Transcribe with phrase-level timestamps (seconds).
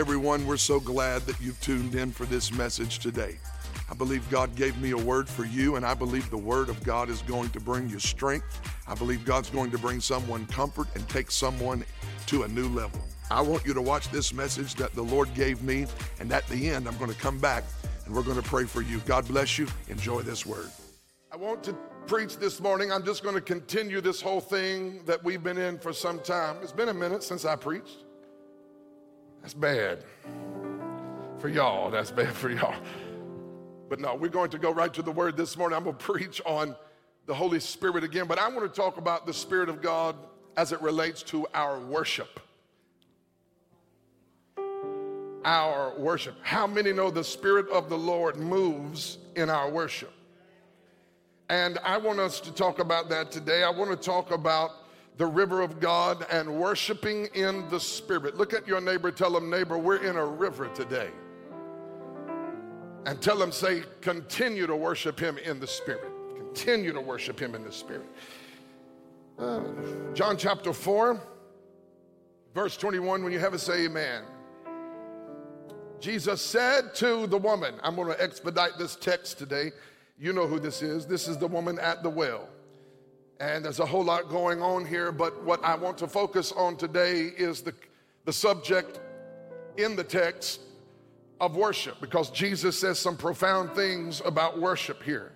[0.00, 3.36] Everyone, we're so glad that you've tuned in for this message today.
[3.90, 6.82] I believe God gave me a word for you, and I believe the word of
[6.82, 8.62] God is going to bring you strength.
[8.88, 11.84] I believe God's going to bring someone comfort and take someone
[12.28, 12.98] to a new level.
[13.30, 15.84] I want you to watch this message that the Lord gave me,
[16.18, 17.64] and at the end, I'm going to come back
[18.06, 19.00] and we're going to pray for you.
[19.00, 19.68] God bless you.
[19.88, 20.70] Enjoy this word.
[21.30, 21.74] I want to
[22.06, 22.90] preach this morning.
[22.90, 26.56] I'm just going to continue this whole thing that we've been in for some time.
[26.62, 28.04] It's been a minute since I preached.
[29.42, 30.04] That's bad.
[31.38, 32.74] For y'all, that's bad for y'all.
[33.88, 35.76] But no, we're going to go right to the word this morning.
[35.76, 36.76] I'm going to preach on
[37.26, 40.16] the Holy Spirit again, but I want to talk about the Spirit of God
[40.56, 42.40] as it relates to our worship.
[45.44, 46.36] Our worship.
[46.42, 50.12] How many know the Spirit of the Lord moves in our worship?
[51.48, 53.64] And I want us to talk about that today.
[53.64, 54.70] I want to talk about
[55.20, 58.38] the river of God and worshiping in the Spirit.
[58.38, 61.10] Look at your neighbor, tell them, neighbor, we're in a river today.
[63.04, 66.10] And tell them, say, continue to worship Him in the Spirit.
[66.36, 68.06] Continue to worship Him in the Spirit.
[69.38, 69.60] Uh,
[70.14, 71.20] John chapter 4,
[72.54, 74.22] verse 21, when you have it, say amen.
[76.00, 79.72] Jesus said to the woman, I'm going to expedite this text today.
[80.18, 81.04] You know who this is.
[81.04, 82.48] This is the woman at the well.
[83.40, 86.76] And there's a whole lot going on here, but what I want to focus on
[86.76, 87.72] today is the,
[88.26, 89.00] the subject
[89.78, 90.60] in the text
[91.40, 95.32] of worship because Jesus says some profound things about worship here.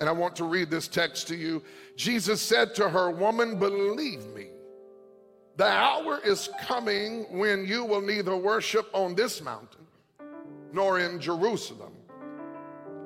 [0.00, 1.62] And I want to read this text to you.
[1.94, 4.46] Jesus said to her, Woman, believe me,
[5.56, 9.86] the hour is coming when you will neither worship on this mountain
[10.72, 11.92] nor in Jerusalem.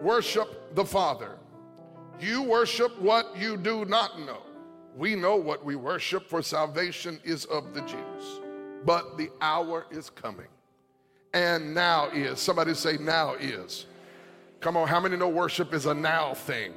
[0.01, 1.36] Worship the Father.
[2.21, 4.43] You worship what you do not know.
[4.97, 8.41] We know what we worship, for salvation is of the Jews.
[8.85, 10.47] But the hour is coming.
[11.35, 12.41] And now is.
[12.41, 13.87] Somebody say, now is.
[14.61, 16.73] Come on, how many know worship is a now thing?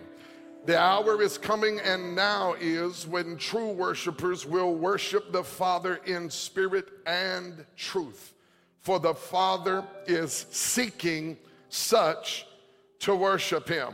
[0.65, 6.29] The hour is coming, and now is when true worshipers will worship the Father in
[6.29, 8.33] spirit and truth.
[8.81, 11.37] For the Father is seeking
[11.69, 12.45] such
[12.99, 13.93] to worship Him.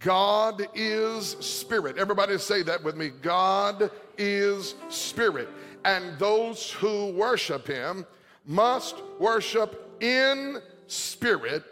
[0.00, 1.98] God is spirit.
[1.98, 3.08] Everybody say that with me.
[3.08, 5.48] God is spirit.
[5.84, 8.06] And those who worship him
[8.46, 11.64] must worship in spirit,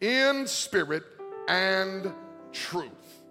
[0.00, 1.02] in spirit
[1.48, 2.12] and
[2.52, 3.22] truth.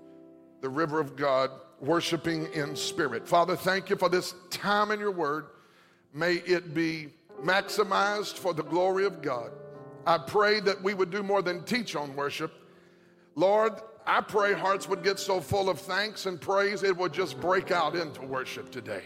[0.61, 3.27] The river of God, worshiping in spirit.
[3.27, 5.45] Father, thank you for this time in your word.
[6.13, 7.09] May it be
[7.41, 9.51] maximized for the glory of God.
[10.05, 12.51] I pray that we would do more than teach on worship.
[13.35, 13.73] Lord,
[14.05, 17.71] I pray hearts would get so full of thanks and praise it would just break
[17.71, 19.03] out into worship today.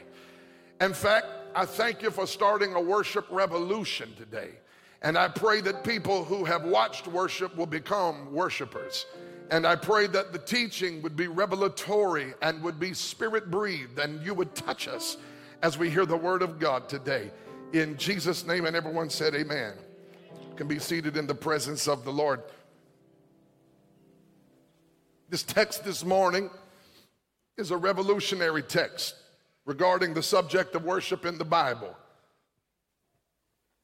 [0.82, 4.50] In fact, I thank you for starting a worship revolution today.
[5.02, 9.06] And I pray that people who have watched worship will become worshipers.
[9.52, 14.22] And I pray that the teaching would be revelatory and would be spirit breathed, and
[14.26, 15.18] you would touch us
[15.62, 17.32] as we hear the word of God today.
[17.74, 19.74] In Jesus' name, and everyone said, Amen.
[20.42, 22.42] You can be seated in the presence of the Lord.
[25.30, 26.50] This text this morning
[27.58, 29.16] is a revolutionary text
[29.66, 31.94] regarding the subject of worship in the Bible.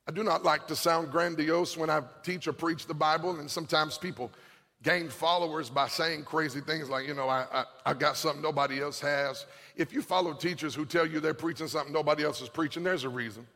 [0.08, 3.52] I do not like to sound grandiose when I teach or preach the Bible, and
[3.52, 4.32] sometimes people
[4.84, 8.82] gain followers by saying crazy things like, you know, I, I, I, got something nobody
[8.82, 9.46] else has.
[9.78, 13.06] If you follow teachers who tell you they're preaching something nobody else is preaching, there's
[13.06, 13.48] a reason.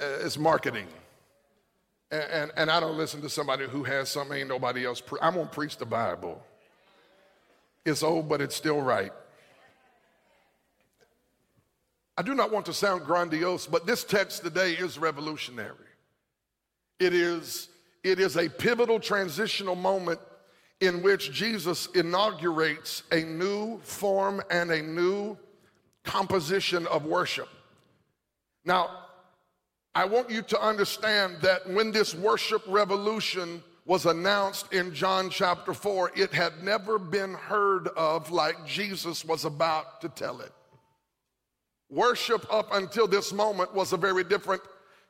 [0.00, 0.86] Uh, it's marketing.
[2.10, 5.00] And, and, and, I don't listen to somebody who has something ain't nobody else.
[5.00, 6.42] Pre- I'm going to preach the Bible.
[7.84, 9.12] It's old, but it's still right.
[12.18, 15.74] I do not want to sound grandiose, but this text today is revolutionary.
[16.98, 17.68] It is,
[18.04, 20.20] it is a pivotal transitional moment
[20.80, 25.38] in which Jesus inaugurates a new form and a new
[26.04, 27.48] composition of worship.
[28.64, 28.99] Now,
[29.94, 35.74] I want you to understand that when this worship revolution was announced in John chapter
[35.74, 40.52] 4, it had never been heard of like Jesus was about to tell it.
[41.90, 44.62] Worship up until this moment was a very different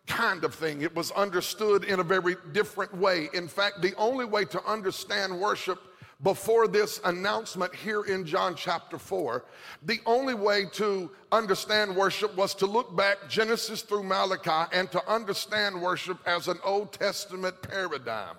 [0.06, 0.81] kind of thing.
[0.81, 3.29] It was understood in a very different way.
[3.35, 5.79] In fact, the only way to understand worship
[6.23, 9.45] before this announcement here in John chapter 4,
[9.85, 15.11] the only way to understand worship was to look back Genesis through Malachi and to
[15.11, 18.37] understand worship as an Old Testament paradigm.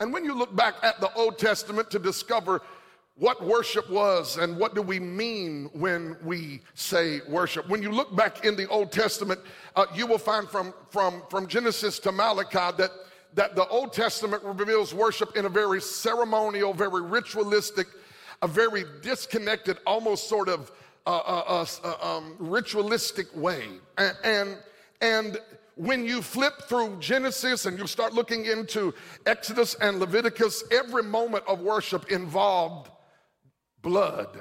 [0.00, 2.62] And when you look back at the Old Testament to discover
[3.16, 7.68] what worship was and what do we mean when we say worship.
[7.68, 9.40] When you look back in the Old Testament,
[9.76, 12.90] uh, you will find from, from, from Genesis to Malachi that,
[13.34, 17.86] that the Old Testament reveals worship in a very ceremonial, very ritualistic,
[18.42, 20.70] a very disconnected, almost sort of
[21.06, 23.66] uh, uh, uh, uh um, ritualistic way.
[23.98, 24.58] And, and,
[25.00, 25.38] and
[25.76, 28.94] when you flip through Genesis and you start looking into
[29.26, 32.90] Exodus and Leviticus, every moment of worship involved
[33.82, 34.38] blood,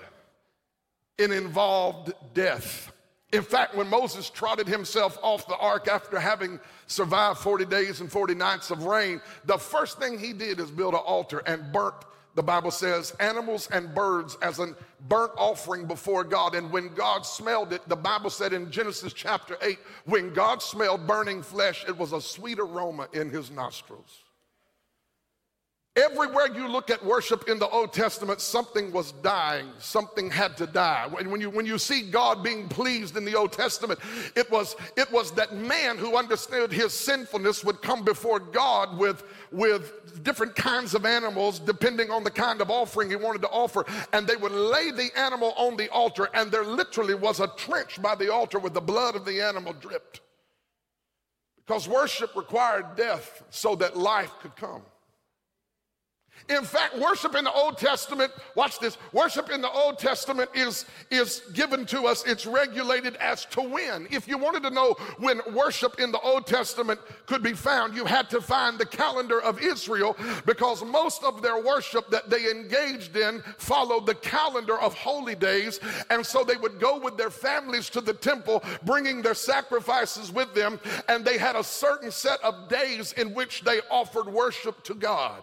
[1.17, 2.92] it involved death.
[3.33, 8.11] In fact, when Moses trotted himself off the ark after having survived 40 days and
[8.11, 11.95] 40 nights of rain, the first thing he did is build an altar and burnt,
[12.35, 14.75] the Bible says, animals and birds as a
[15.07, 16.53] burnt offering before God.
[16.53, 21.07] And when God smelled it, the Bible said in Genesis chapter 8, when God smelled
[21.07, 24.22] burning flesh, it was a sweet aroma in his nostrils.
[25.95, 29.67] Everywhere you look at worship in the Old Testament, something was dying.
[29.77, 31.07] Something had to die.
[31.07, 33.99] When you, when you see God being pleased in the Old Testament,
[34.35, 39.23] it was, it was that man who understood his sinfulness would come before God with,
[39.51, 43.85] with different kinds of animals, depending on the kind of offering he wanted to offer.
[44.13, 48.01] And they would lay the animal on the altar, and there literally was a trench
[48.01, 50.21] by the altar where the blood of the animal dripped.
[51.57, 54.81] Because worship required death so that life could come.
[56.49, 60.85] In fact, worship in the Old Testament, watch this, worship in the Old Testament is,
[61.09, 64.07] is given to us, it's regulated as to when.
[64.11, 68.03] If you wanted to know when worship in the Old Testament could be found, you
[68.03, 73.15] had to find the calendar of Israel because most of their worship that they engaged
[73.15, 75.79] in followed the calendar of holy days.
[76.09, 80.53] And so they would go with their families to the temple, bringing their sacrifices with
[80.53, 84.93] them, and they had a certain set of days in which they offered worship to
[84.93, 85.41] God.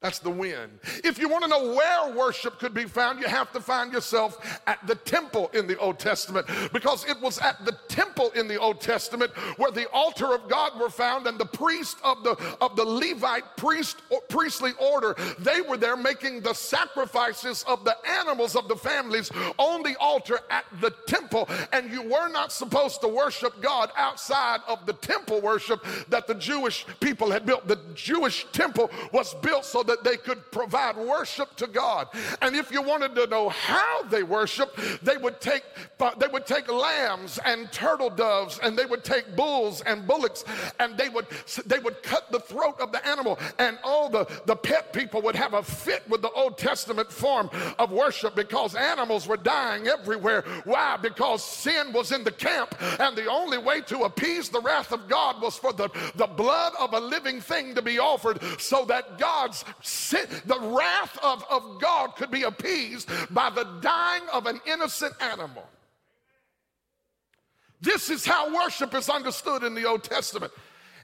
[0.00, 0.70] That's the win.
[1.02, 4.60] If you want to know where worship could be found, you have to find yourself
[4.68, 8.60] at the temple in the Old Testament because it was at the temple in the
[8.60, 12.76] Old Testament where the altar of God were found and the priest of the of
[12.76, 18.68] the Levite priest priestly order, they were there making the sacrifices of the animals of
[18.68, 23.60] the families on the altar at the temple and you were not supposed to worship
[23.60, 27.66] God outside of the temple worship that the Jewish people had built.
[27.66, 32.08] The Jewish temple was built so that they could provide worship to God.
[32.40, 35.64] And if you wanted to know how they worship, they would take
[36.00, 40.44] uh, they would take lambs and turtle doves and they would take bulls and bullocks
[40.78, 41.26] and they would
[41.66, 45.34] they would cut the throat of the animal and all the the pet people would
[45.34, 50.44] have a fit with the Old Testament form of worship because animals were dying everywhere.
[50.64, 50.96] Why?
[50.96, 55.08] Because sin was in the camp and the only way to appease the wrath of
[55.08, 59.18] God was for the, the blood of a living thing to be offered so that
[59.18, 65.14] God's the wrath of, of God could be appeased by the dying of an innocent
[65.20, 65.64] animal.
[67.80, 70.52] This is how worship is understood in the Old Testament.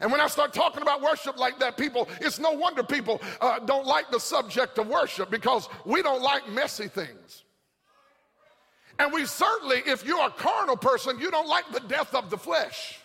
[0.01, 3.61] And when I start talking about worship like that, people, it's no wonder people uh,
[3.61, 7.45] don't like the subject of worship because we don't like messy things.
[8.99, 12.39] And we certainly, if you're a carnal person, you don't like the death of the
[12.39, 13.01] flesh.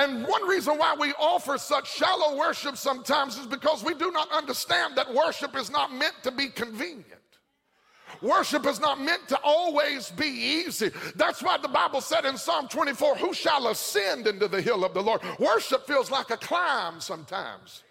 [0.00, 4.32] And one reason why we offer such shallow worship sometimes is because we do not
[4.32, 7.04] understand that worship is not meant to be convenient.
[8.22, 10.90] Worship is not meant to always be easy.
[11.16, 14.94] That's why the Bible said in Psalm 24, Who shall ascend into the hill of
[14.94, 15.20] the Lord?
[15.38, 17.82] Worship feels like a climb sometimes.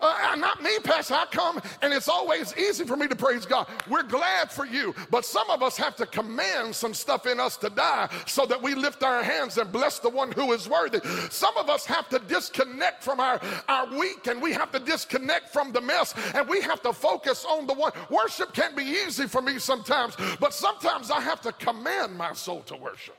[0.00, 1.14] Uh, not me, Pastor.
[1.14, 3.68] I come and it's always easy for me to praise God.
[3.88, 4.94] We're glad for you.
[5.10, 8.60] But some of us have to command some stuff in us to die so that
[8.60, 11.00] we lift our hands and bless the one who is worthy.
[11.30, 15.50] Some of us have to disconnect from our, our week and we have to disconnect
[15.50, 17.92] from the mess and we have to focus on the one.
[18.10, 22.60] Worship can be easy for me sometimes, but sometimes I have to command my soul
[22.62, 23.16] to worship.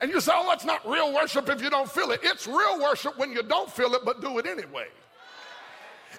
[0.00, 2.20] And you say, oh, that's not real worship if you don't feel it.
[2.22, 4.86] It's real worship when you don't feel it, but do it anyway.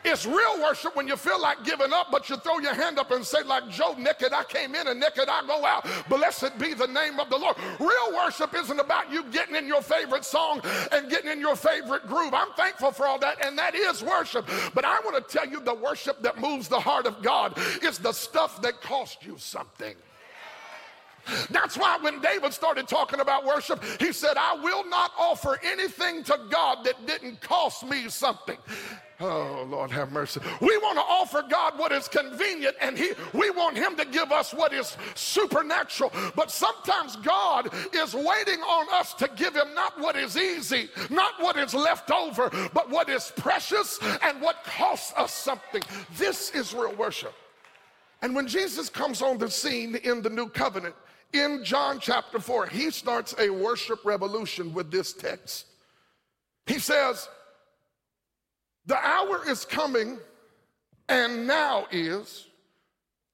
[0.07, 3.09] It's real worship when you feel like giving up, but you throw your hand up
[3.09, 5.87] and say, like Job, naked I came in and naked I go out.
[6.07, 7.57] Blessed be the name of the Lord.
[7.79, 12.07] Real worship isn't about you getting in your favorite song and getting in your favorite
[12.07, 12.35] groove.
[12.35, 14.47] I'm thankful for all that, and that is worship.
[14.75, 17.97] But I want to tell you the worship that moves the heart of God is
[17.97, 19.95] the stuff that cost you something.
[21.49, 26.23] That's why when David started talking about worship, he said, I will not offer anything
[26.25, 28.57] to God that didn't cost me something.
[29.21, 30.41] Oh, Lord have mercy.
[30.59, 34.33] We want to offer God what is convenient and he we want him to give
[34.33, 36.11] us what is supernatural.
[36.35, 41.33] But sometimes God is waiting on us to give him not what is easy, not
[41.39, 45.81] what is left over, but what is precious and what costs us something.
[46.17, 47.33] This is real worship.
[48.21, 50.95] And when Jesus comes on the scene in the new covenant,
[51.33, 55.65] in John chapter 4, he starts a worship revolution with this text.
[56.65, 57.27] He says,
[58.85, 60.19] the hour is coming,
[61.09, 62.47] and now is.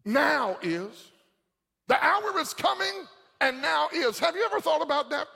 [0.06, 1.12] Now is.
[1.88, 3.08] The hour is coming,
[3.42, 4.18] and now is.
[4.20, 5.28] Have you ever thought about that?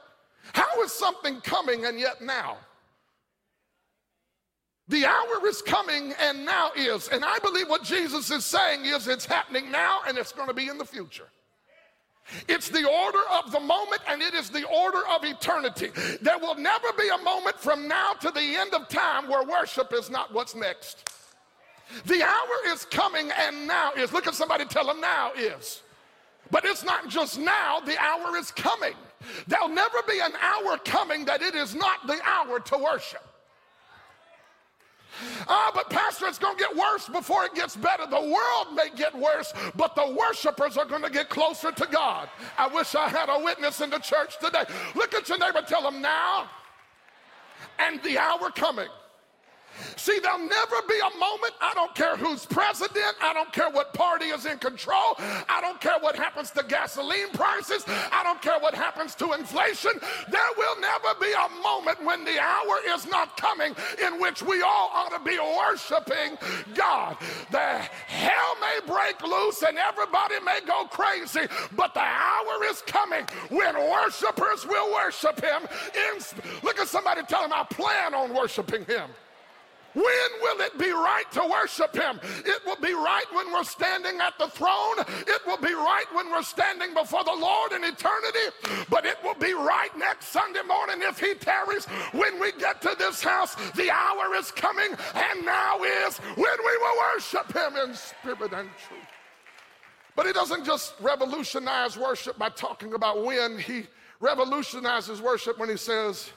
[0.54, 2.58] How is something coming and yet now?
[4.88, 7.08] The hour is coming and now is.
[7.08, 10.54] And I believe what Jesus is saying is it's happening now and it's going to
[10.54, 11.28] be in the future.
[12.48, 15.92] It's the order of the moment and it is the order of eternity.
[16.22, 19.94] There will never be a moment from now to the end of time where worship
[19.94, 21.10] is not what's next.
[22.06, 24.12] The hour is coming and now is.
[24.12, 25.84] Look at somebody, tell them now is.
[26.52, 28.94] But it's not just now, the hour is coming.
[29.48, 33.24] There'll never be an hour coming that it is not the hour to worship.
[35.48, 38.06] Ah, but Pastor, it's going to get worse before it gets better.
[38.06, 42.30] The world may get worse, but the worshipers are going to get closer to God.
[42.58, 44.64] I wish I had a witness in the church today.
[44.96, 46.50] Look at your neighbor, tell them now
[47.80, 48.88] and the hour coming
[49.96, 53.94] See, there'll never be a moment, I don't care who's president, I don't care what
[53.94, 58.60] party is in control, I don't care what happens to gasoline prices, I don't care
[58.60, 59.92] what happens to inflation.
[60.30, 64.62] There will never be a moment when the hour is not coming in which we
[64.62, 66.38] all ought to be worshiping
[66.74, 67.18] God.
[67.52, 73.26] The hell may break loose and everybody may go crazy, but the hour is coming
[73.50, 75.64] when worshipers will worship Him.
[75.94, 76.22] In,
[76.64, 79.10] look at somebody tell him, I plan on worshiping Him.
[79.96, 82.20] When will it be right to worship Him?
[82.46, 85.00] It will be right when we're standing at the throne.
[85.26, 88.84] It will be right when we're standing before the Lord in eternity.
[88.90, 91.86] But it will be right next Sunday morning if He tarries.
[92.12, 96.78] When we get to this house, the hour is coming, and now is when we
[96.78, 99.00] will worship Him in spirit and truth.
[100.18, 103.84] But He doesn't just revolutionize worship by talking about when, He
[104.20, 106.32] revolutionizes worship when He says,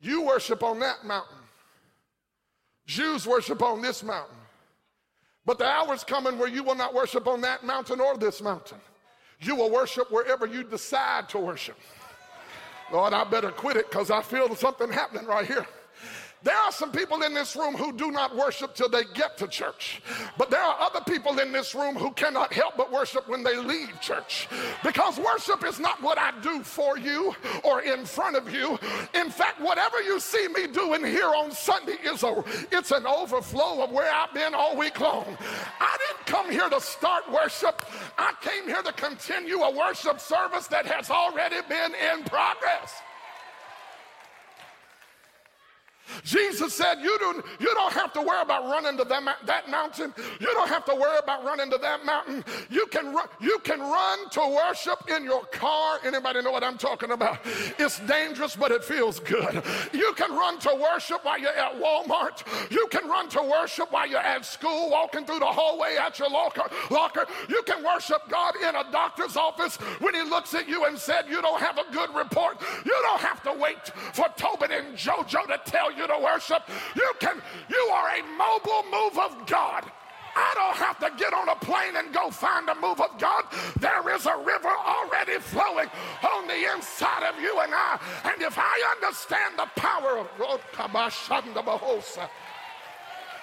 [0.00, 1.41] You worship on that mountain.
[2.86, 4.36] Jews worship on this mountain.
[5.44, 8.78] But the hour's coming where you will not worship on that mountain or this mountain.
[9.40, 11.78] You will worship wherever you decide to worship.
[12.92, 15.66] Lord, I better quit it because I feel something happening right here.
[16.44, 19.46] There are some people in this room who do not worship till they get to
[19.46, 20.02] church.
[20.36, 23.56] But there are other people in this room who cannot help but worship when they
[23.56, 24.48] leave church.
[24.82, 28.78] Because worship is not what I do for you or in front of you.
[29.14, 33.84] In fact, whatever you see me doing here on Sunday is a it's an overflow
[33.84, 35.36] of where I've been all week long.
[35.80, 37.84] I didn't come here to start worship.
[38.18, 42.94] I came here to continue a worship service that has already been in progress.
[46.24, 50.12] Jesus said, you don't, you don't have to worry about running to that, that mountain.
[50.40, 52.44] You don't have to worry about running to that mountain.
[52.70, 55.98] You can, run, you can run to worship in your car.
[56.04, 57.38] Anybody know what I'm talking about?
[57.78, 59.62] It's dangerous, but it feels good.
[59.92, 62.42] You can run to worship while you're at Walmart.
[62.70, 66.30] You can run to worship while you're at school, walking through the hallway at your
[66.30, 66.68] locker.
[66.90, 67.26] locker.
[67.48, 71.26] You can worship God in a doctor's office when he looks at you and said,
[71.28, 72.60] you don't have a good report.
[72.84, 76.68] You don't have to wait for Tobin and JoJo to tell you to worship.
[76.94, 79.90] You can, you are a mobile move of God.
[80.34, 83.44] I don't have to get on a plane and go find a move of God.
[83.78, 85.88] There is a river already flowing
[86.22, 88.00] on the inside of you and I.
[88.24, 90.60] And if I understand the power of God,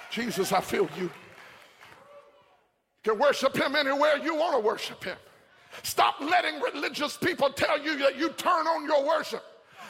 [0.09, 1.03] Jesus, I feel you.
[1.03, 1.11] You
[3.03, 5.17] can worship him anywhere you want to worship him.
[5.83, 9.43] Stop letting religious people tell you that you turn on your worship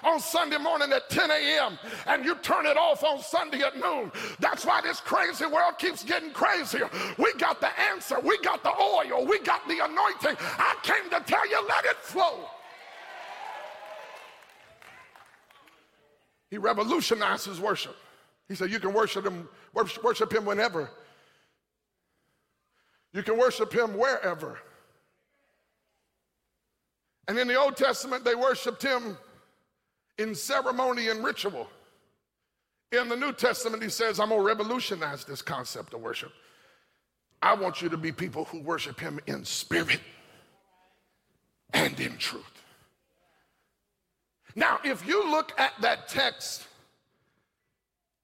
[0.04, 1.78] on Sunday morning at 10 a.m.
[2.08, 4.12] and you turn it off on Sunday at noon.
[4.40, 6.90] That's why this crazy world keeps getting crazier.
[7.18, 10.38] We got the answer, we got the oil, we got the anointing.
[10.40, 12.50] I came to tell you, let it flow.
[16.50, 17.96] He revolutionizes worship.
[18.48, 20.90] He said, You can worship him, worship him whenever.
[23.14, 24.60] You can worship him wherever.
[27.28, 29.18] And in the Old Testament, they worshiped him
[30.20, 31.68] in ceremony and ritual.
[32.92, 36.32] In the New Testament, he says, I'm going to revolutionize this concept of worship.
[37.42, 40.02] I want you to be people who worship him in spirit
[41.74, 42.44] and in truth.
[44.56, 46.68] Now, if you look at that text,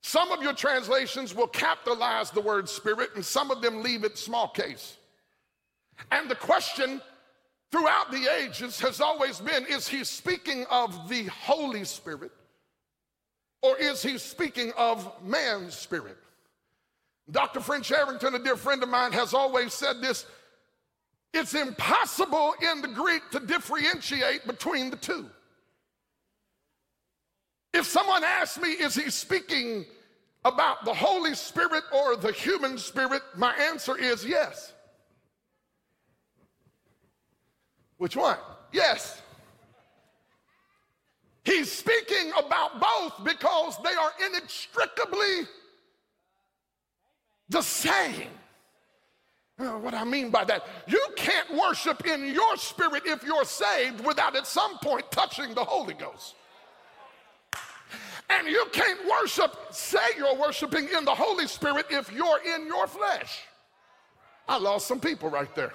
[0.02, 4.18] some of your translations will capitalize the word spirit, and some of them leave it
[4.18, 4.98] small case.
[6.12, 7.02] And the question
[7.76, 12.32] throughout the ages has always been is he speaking of the Holy Spirit
[13.62, 16.18] or is he speaking of man's spirit?
[17.30, 17.60] Dr.
[17.60, 20.26] French Arrington, a dear friend of mine, has always said this
[21.34, 25.30] it's impossible in the Greek to differentiate between the two.
[27.74, 29.86] If someone asks me, is he speaking
[30.46, 34.72] about the Holy Spirit or the human spirit, my answer is yes.
[37.98, 38.38] Which one?
[38.72, 39.22] Yes.
[41.44, 45.48] He's speaking about both because they are inextricably
[47.50, 48.30] the same.
[49.58, 54.06] Uh, what I mean by that, you can't worship in your spirit if you're saved
[54.06, 56.36] without at some point touching the Holy Ghost.
[58.30, 62.88] And you can't worship, say you're worshiping in the Holy Spirit if you're in your
[62.88, 63.42] flesh.
[64.48, 65.74] I lost some people right there.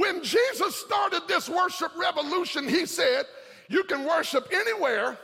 [0.00, 3.26] When Jesus started this worship revolution, he said,
[3.68, 5.18] You can worship anywhere,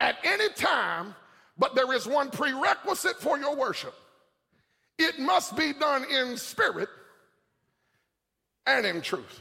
[0.00, 1.14] at any time,
[1.58, 3.94] but there is one prerequisite for your worship
[4.98, 6.88] it must be done in spirit
[8.66, 9.40] and in truth.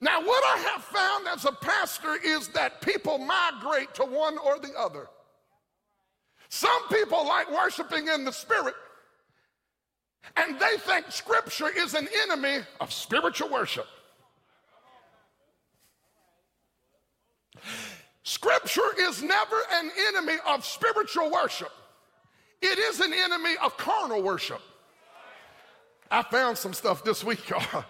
[0.00, 4.58] Now, what I have found as a pastor is that people migrate to one or
[4.58, 5.08] the other.
[6.48, 8.74] Some people like worshiping in the spirit,
[10.36, 13.86] and they think scripture is an enemy of spiritual worship.
[18.22, 21.70] Scripture is never an enemy of spiritual worship.
[22.60, 24.60] It is an enemy of carnal worship.
[26.10, 27.84] I found some stuff this week, y'all.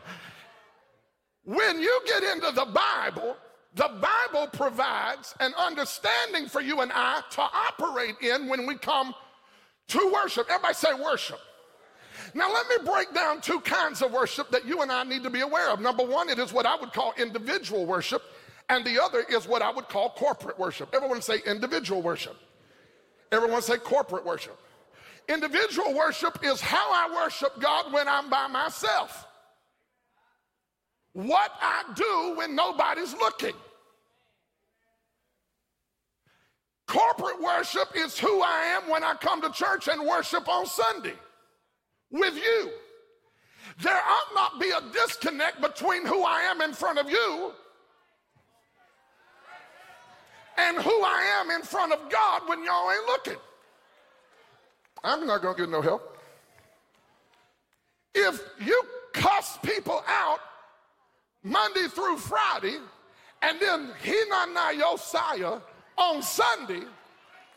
[1.44, 3.36] When you get into the Bible,
[3.74, 9.14] the Bible provides an understanding for you and I to operate in when we come
[9.88, 10.46] to worship.
[10.48, 11.40] Everybody say worship.
[12.34, 15.30] Now, let me break down two kinds of worship that you and I need to
[15.30, 15.80] be aware of.
[15.80, 18.22] Number one, it is what I would call individual worship,
[18.68, 20.90] and the other is what I would call corporate worship.
[20.94, 22.36] Everyone say individual worship.
[23.30, 24.58] Everyone say corporate worship.
[25.28, 29.26] Individual worship is how I worship God when I'm by myself.
[31.12, 33.54] What I do when nobody's looking.
[36.86, 41.14] Corporate worship is who I am when I come to church and worship on Sunday
[42.12, 42.70] with you.
[43.80, 47.52] There ought not be a disconnect between who I am in front of you
[50.58, 53.36] and who I am in front of God when y'all ain't looking.
[55.02, 56.18] I'm not going to get no help.
[58.14, 60.38] If you cuss people out
[61.42, 62.76] Monday through Friday
[63.40, 65.58] and then Hinana Yosiah
[65.96, 66.82] on Sunday,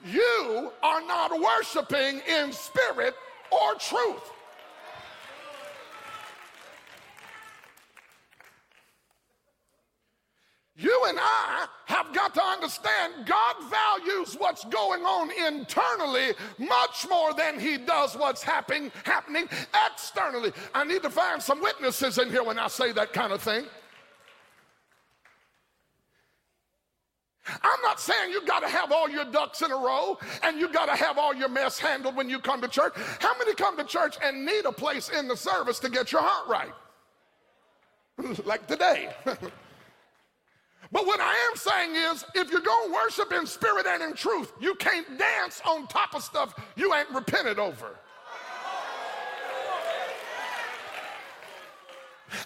[0.05, 3.15] you are not worshiping in spirit
[3.51, 4.31] or truth.
[10.77, 17.33] You and I have got to understand God values what's going on internally much more
[17.33, 19.47] than he does what's happening happening
[19.89, 20.51] externally.
[20.73, 23.65] I need to find some witnesses in here when I say that kind of thing.
[27.47, 30.67] I'm not saying you got to have all your ducks in a row and you
[30.67, 32.93] got to have all your mess handled when you come to church.
[33.19, 36.21] How many come to church and need a place in the service to get your
[36.21, 36.73] heart right?
[38.45, 39.13] like today.
[40.95, 44.13] But what I am saying is, if you're going to worship in spirit and in
[44.13, 47.97] truth, you can't dance on top of stuff you ain't repented over.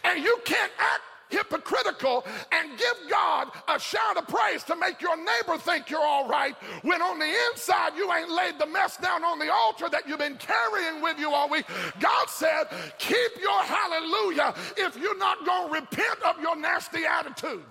[0.04, 5.16] And you can't act hypocritical and give God a shout of praise to make your
[5.16, 9.24] neighbor think you're all right when on the inside you ain't laid the mess down
[9.24, 11.66] on the altar that you've been carrying with you all week.
[12.00, 12.64] God said,
[12.98, 17.62] keep your hallelujah if you're not going to repent of your nasty attitude.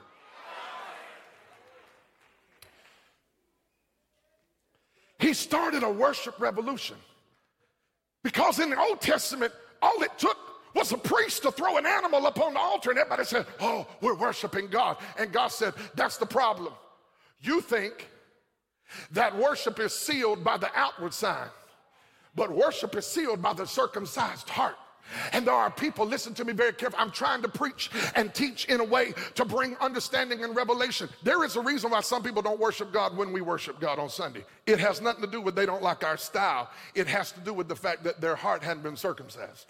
[5.29, 6.97] He started a worship revolution.
[8.25, 10.39] Because in the Old Testament, all it took
[10.75, 14.15] was a priest to throw an animal upon the altar, and everybody said, Oh, we're
[14.15, 14.97] worshiping God.
[15.19, 16.73] And God said, That's the problem.
[17.43, 18.09] You think
[19.11, 21.49] that worship is sealed by the outward sign,
[22.35, 24.77] but worship is sealed by the circumcised heart.
[25.33, 27.03] And there are people, listen to me very carefully.
[27.03, 31.09] I'm trying to preach and teach in a way to bring understanding and revelation.
[31.23, 34.09] There is a reason why some people don't worship God when we worship God on
[34.09, 34.45] Sunday.
[34.67, 37.53] It has nothing to do with they don't like our style, it has to do
[37.53, 39.67] with the fact that their heart hadn't been circumcised.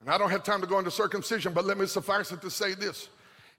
[0.00, 2.50] And I don't have time to go into circumcision, but let me suffice it to
[2.50, 3.08] say this.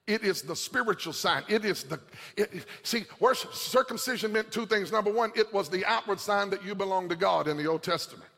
[0.07, 1.43] It is the spiritual sign.
[1.47, 1.99] It is the,
[2.37, 4.91] it, see, worship, circumcision meant two things.
[4.91, 7.81] Number one, it was the outward sign that you belong to God in the Old
[7.81, 8.29] Testament.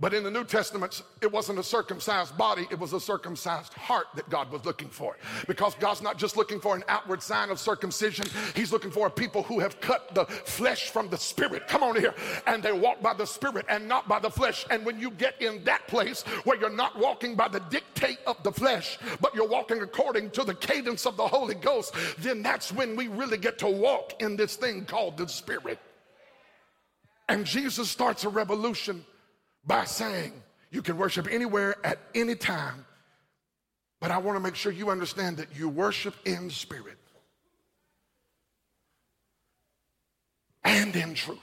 [0.00, 4.06] But in the New Testament, it wasn't a circumcised body, it was a circumcised heart
[4.14, 5.18] that God was looking for.
[5.46, 9.10] Because God's not just looking for an outward sign of circumcision, He's looking for a
[9.10, 11.68] people who have cut the flesh from the spirit.
[11.68, 12.14] Come on here.
[12.46, 14.64] And they walk by the spirit and not by the flesh.
[14.70, 18.42] And when you get in that place where you're not walking by the dictate of
[18.42, 22.72] the flesh, but you're walking according to the cadence of the Holy Ghost, then that's
[22.72, 25.78] when we really get to walk in this thing called the spirit.
[27.28, 29.04] And Jesus starts a revolution
[29.64, 30.32] by saying
[30.70, 32.84] you can worship anywhere at any time,
[34.00, 36.98] but I want to make sure you understand that you worship in spirit
[40.64, 41.38] and in truth.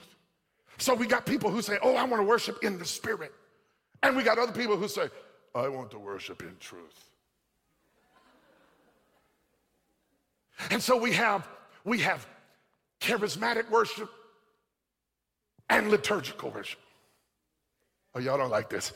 [0.78, 3.34] So we got people who say, Oh, I want to worship in the spirit.
[4.04, 5.10] And we got other people who say,
[5.56, 7.10] I want to worship in truth.
[10.70, 11.48] And so we have
[11.84, 12.28] we have
[13.00, 14.10] charismatic worship
[15.70, 16.80] and liturgical worship.
[18.18, 18.94] Oh, y'all don't like this.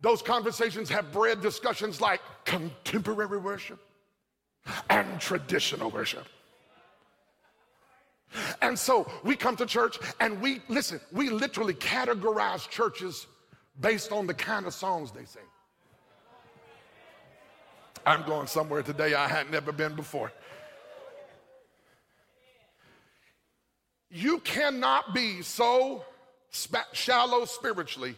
[0.00, 3.78] Those conversations have bred discussions like contemporary worship
[4.90, 6.26] and traditional worship.
[8.62, 13.28] And so we come to church and we, listen, we literally categorize churches
[13.80, 15.42] based on the kind of songs they sing.
[18.04, 20.32] I'm going somewhere today I had never been before.
[24.10, 26.04] You cannot be so
[26.92, 28.16] shallow spiritually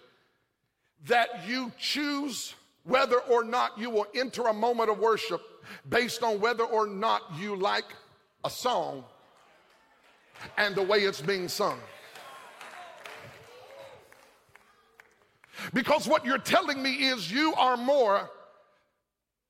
[1.07, 5.41] that you choose whether or not you will enter a moment of worship
[5.89, 7.85] based on whether or not you like
[8.45, 9.05] a song
[10.57, 11.79] and the way it's being sung.
[15.73, 18.31] Because what you're telling me is you are more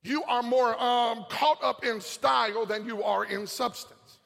[0.02, 4.18] you are more um, caught up in style than you are in substance.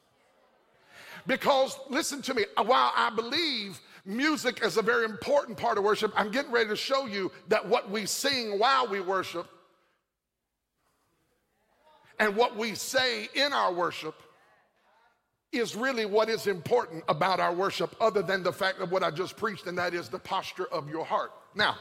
[1.25, 6.11] Because listen to me, while I believe Music is a very important part of worship.
[6.15, 9.47] I'm getting ready to show you that what we sing while we worship
[12.19, 14.15] and what we say in our worship
[15.51, 19.11] is really what is important about our worship, other than the fact of what I
[19.11, 21.31] just preached, and that is the posture of your heart.
[21.55, 21.75] Now,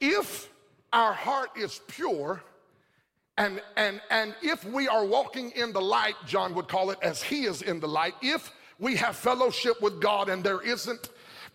[0.00, 0.48] if
[0.92, 2.42] our heart is pure,
[3.38, 7.22] and, and, and if we are walking in the light, John would call it, as
[7.22, 11.08] he is in the light, if we have fellowship with God and there isn't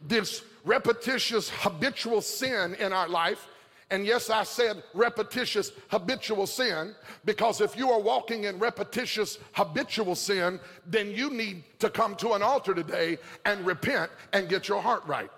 [0.08, 3.48] this repetitious habitual sin in our life.
[3.90, 10.16] And yes, I said repetitious habitual sin because if you are walking in repetitious habitual
[10.16, 14.82] sin, then you need to come to an altar today and repent and get your
[14.82, 15.30] heart right.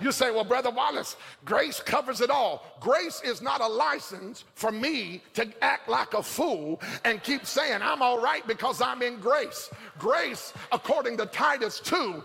[0.00, 2.76] You say, well, Brother Wallace, grace covers it all.
[2.80, 7.80] Grace is not a license for me to act like a fool and keep saying
[7.80, 9.70] I'm all right because I'm in grace.
[9.98, 12.22] Grace, according to Titus 2,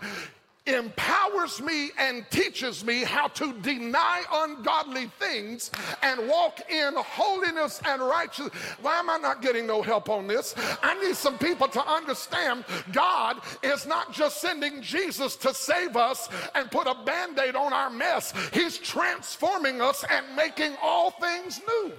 [0.74, 5.70] empowers me and teaches me how to deny ungodly things
[6.02, 8.54] and walk in holiness and righteousness.
[8.80, 10.54] Why am I not getting no help on this?
[10.82, 16.28] I need some people to understand God is not just sending Jesus to save us
[16.54, 21.60] and put a band aid on our mess, He's transforming us and making all things
[21.66, 21.92] new.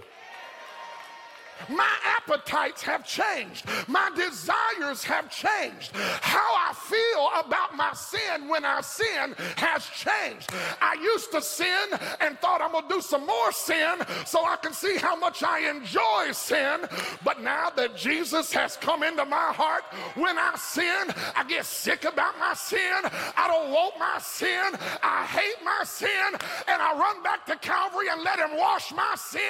[1.70, 3.66] My appetites have changed.
[3.88, 5.92] My desires have changed.
[5.96, 10.52] How I feel about my sin when I sin has changed.
[10.82, 11.88] I used to sin
[12.20, 15.44] and thought I'm going to do some more sin so I can see how much
[15.44, 16.82] I enjoy sin.
[17.24, 19.84] But now that Jesus has come into my heart,
[20.16, 23.02] when I sin, I get sick about my sin.
[23.38, 24.74] I don't want my sin.
[25.04, 26.32] I hate my sin.
[26.68, 29.42] And I run back to Calvary and let Him wash my sin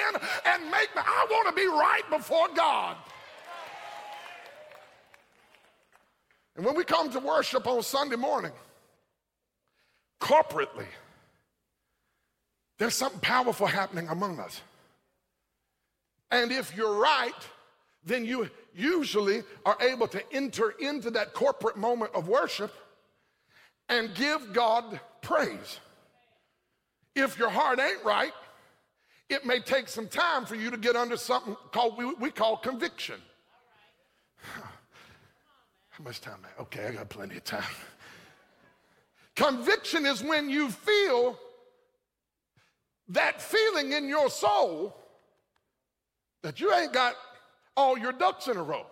[0.46, 1.02] and make me.
[1.04, 2.96] I want to be right right before God.
[6.56, 8.52] And when we come to worship on Sunday morning,
[10.20, 10.86] corporately,
[12.78, 14.60] there's something powerful happening among us.
[16.30, 17.32] And if you're right,
[18.04, 22.72] then you usually are able to enter into that corporate moment of worship
[23.88, 25.80] and give God praise.
[27.14, 28.32] If your heart ain't right,
[29.32, 32.56] it may take some time for you to get under something called we, we call
[32.56, 33.20] conviction.
[35.90, 36.38] How much time?
[36.60, 37.64] Okay, I got plenty of time.
[39.34, 41.38] Conviction is when you feel
[43.08, 44.96] that feeling in your soul
[46.42, 47.14] that you ain't got
[47.76, 48.86] all your ducks in a row.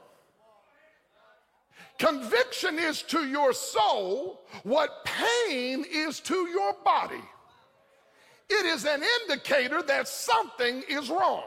[1.99, 7.23] Conviction is to your soul what pain is to your body.
[8.51, 11.45] It is an indicator that something is wrong.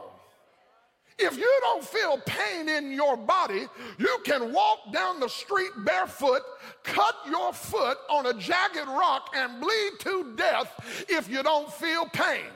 [1.16, 3.66] If you don't feel pain in your body,
[3.98, 6.42] you can walk down the street barefoot,
[6.82, 12.06] cut your foot on a jagged rock, and bleed to death if you don't feel
[12.06, 12.46] pain.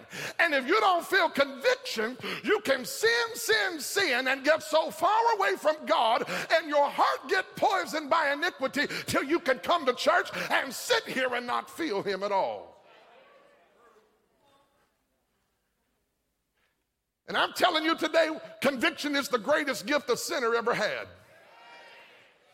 [0.40, 5.20] And if you don't feel conviction, you can sin, sin, sin, and get so far
[5.36, 9.94] away from God, and your heart get poisoned by iniquity till you can come to
[9.94, 12.67] church and sit here and not feel Him at all.
[17.28, 21.06] And I'm telling you today, conviction is the greatest gift a sinner ever had.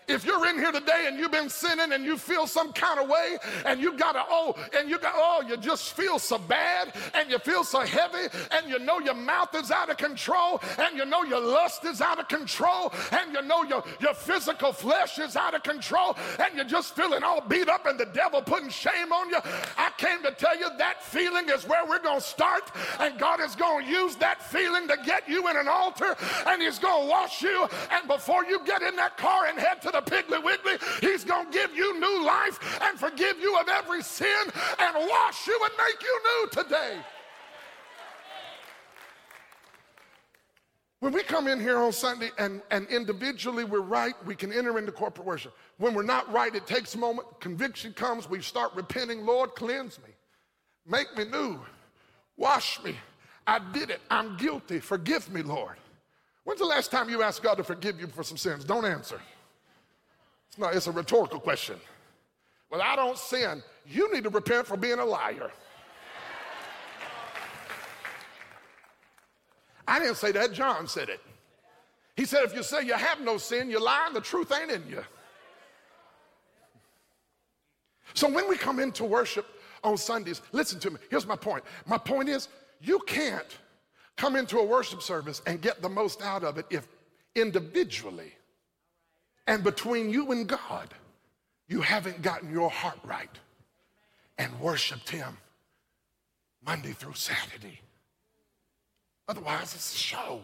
[0.07, 3.09] If you're in here today and you've been sinning and you feel some kind of
[3.09, 6.93] way and you got to, oh, and you got, oh, you just feel so bad
[7.15, 10.97] and you feel so heavy and you know your mouth is out of control and
[10.97, 15.19] you know your lust is out of control and you know your, your physical flesh
[15.19, 18.69] is out of control and you're just feeling all beat up and the devil putting
[18.69, 19.39] shame on you.
[19.79, 23.41] I came to tell you that feeling is where we're going to start and God
[23.41, 26.15] is going to use that feeling to get you in an altar
[26.47, 29.81] and he's going to wash you and before you get in that car and head
[29.81, 30.75] to the Piggly Wiggly.
[31.01, 34.45] He's going to give you new life and forgive you of every sin
[34.79, 36.99] and wash you and make you new today.
[41.01, 44.79] When we come in here on Sunday and, and individually we're right, we can enter
[44.79, 45.55] into corporate worship.
[45.77, 47.29] When we're not right, it takes a moment.
[47.41, 48.29] Conviction comes.
[48.29, 49.27] We start repenting.
[49.27, 50.11] Lord, cleanse me.
[50.87, 51.61] Make me new.
[52.37, 52.97] Wash me.
[53.47, 54.01] I did it.
[54.11, 54.81] I'm guilty.
[54.81, 55.77] Forgive me, Lord.
[56.45, 58.65] When's the last time you asked God to forgive you for some sins?
[58.65, 59.21] Don't answer.
[60.49, 61.77] It's not, it's a rhetorical question.
[62.71, 63.63] Well, I don't sin.
[63.87, 65.51] You need to repent for being a liar.
[69.87, 71.21] I didn't say that, John said it.
[72.17, 74.89] He said, if you say you have no sin, you're lying, the truth ain't in
[74.89, 75.05] you.
[78.15, 79.47] So when we come into worship
[79.83, 80.99] on Sundays, listen to me.
[81.11, 81.65] Here's my point.
[81.87, 82.49] My point is,
[82.81, 83.59] you can't
[84.17, 86.87] come into a worship service and get the most out of it if
[87.35, 88.33] individually
[89.47, 90.95] and between you and God,
[91.69, 93.39] you haven't gotten your heart right
[94.39, 95.37] and worshiped Him
[96.65, 97.81] Monday through Saturday.
[99.29, 100.41] Otherwise, it's a show.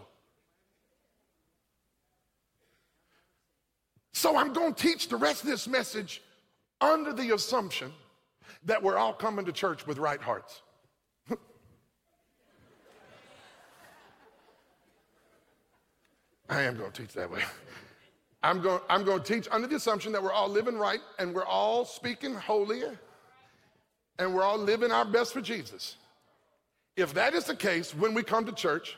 [4.12, 6.20] So I'm going to teach the rest of this message
[6.80, 7.92] under the assumption
[8.64, 10.62] that we're all coming to church with right hearts.
[16.48, 17.42] I am going to teach that way.
[18.42, 21.34] I'm going, I'm going to teach under the assumption that we're all living right and
[21.34, 22.82] we're all speaking holy
[24.18, 25.96] and we're all living our best for Jesus.
[26.96, 28.96] If that is the case, when we come to church,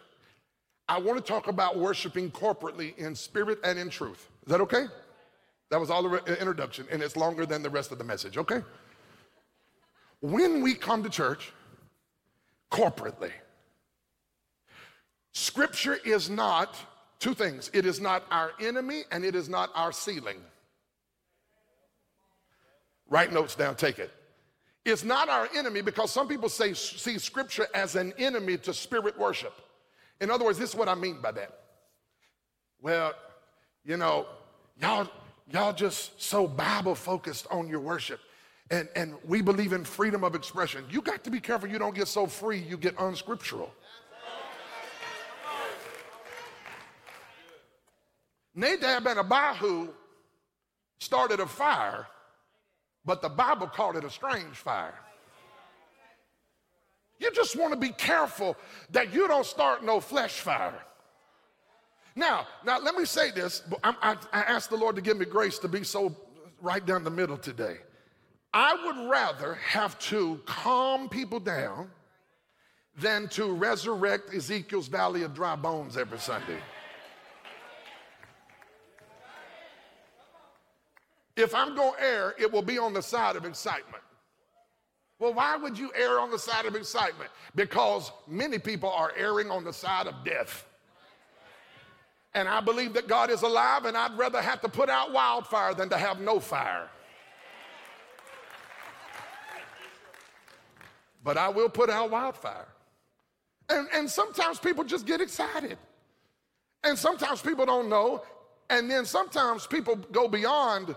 [0.88, 4.28] I want to talk about worshiping corporately in spirit and in truth.
[4.44, 4.86] Is that okay?
[5.70, 8.36] That was all the uh, introduction, and it's longer than the rest of the message,
[8.36, 8.62] okay?
[10.20, 11.52] When we come to church
[12.70, 13.30] corporately,
[15.32, 16.76] scripture is not
[17.22, 20.38] Two things it is not our enemy and it is not our ceiling.
[23.08, 24.10] Write notes down, take it.
[24.84, 29.16] It's not our enemy because some people say see scripture as an enemy to spirit
[29.16, 29.54] worship.
[30.20, 31.60] In other words, this is what I mean by that.
[32.80, 33.12] Well,
[33.84, 34.26] you know,
[34.80, 35.08] y'all
[35.48, 38.18] y'all just so Bible focused on your worship.
[38.72, 40.84] And, and we believe in freedom of expression.
[40.90, 43.72] You got to be careful you don't get so free you get unscriptural.
[48.54, 49.88] Nadab and Abihu
[50.98, 52.06] started a fire,
[53.04, 54.98] but the Bible called it a strange fire.
[57.18, 58.56] You just want to be careful
[58.90, 60.82] that you don't start no flesh fire.
[62.14, 63.62] Now, now let me say this.
[63.82, 66.14] I, I, I asked the Lord to give me grace to be so
[66.60, 67.78] right down the middle today.
[68.52, 71.90] I would rather have to calm people down
[72.98, 76.58] than to resurrect Ezekiel's valley of dry bones every Sunday.
[81.36, 84.02] If I'm going to err, it will be on the side of excitement.
[85.18, 87.30] Well, why would you err on the side of excitement?
[87.54, 90.66] Because many people are erring on the side of death.
[92.34, 95.74] And I believe that God is alive, and I'd rather have to put out wildfire
[95.74, 96.88] than to have no fire.
[101.22, 102.66] But I will put out wildfire.
[103.68, 105.78] And, and sometimes people just get excited.
[106.82, 108.22] And sometimes people don't know.
[108.70, 110.96] And then sometimes people go beyond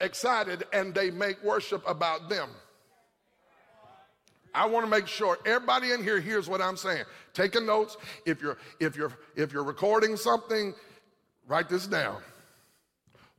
[0.00, 2.48] excited and they make worship about them.
[4.54, 7.04] I want to make sure everybody in here hears what I'm saying.
[7.34, 7.96] Taking notes.
[8.26, 10.74] If you're if you're if you're recording something,
[11.46, 12.22] write this down.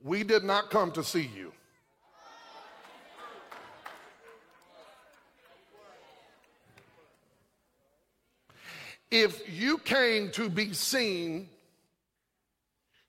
[0.03, 1.51] We did not come to see you.
[9.11, 11.49] If you came to be seen,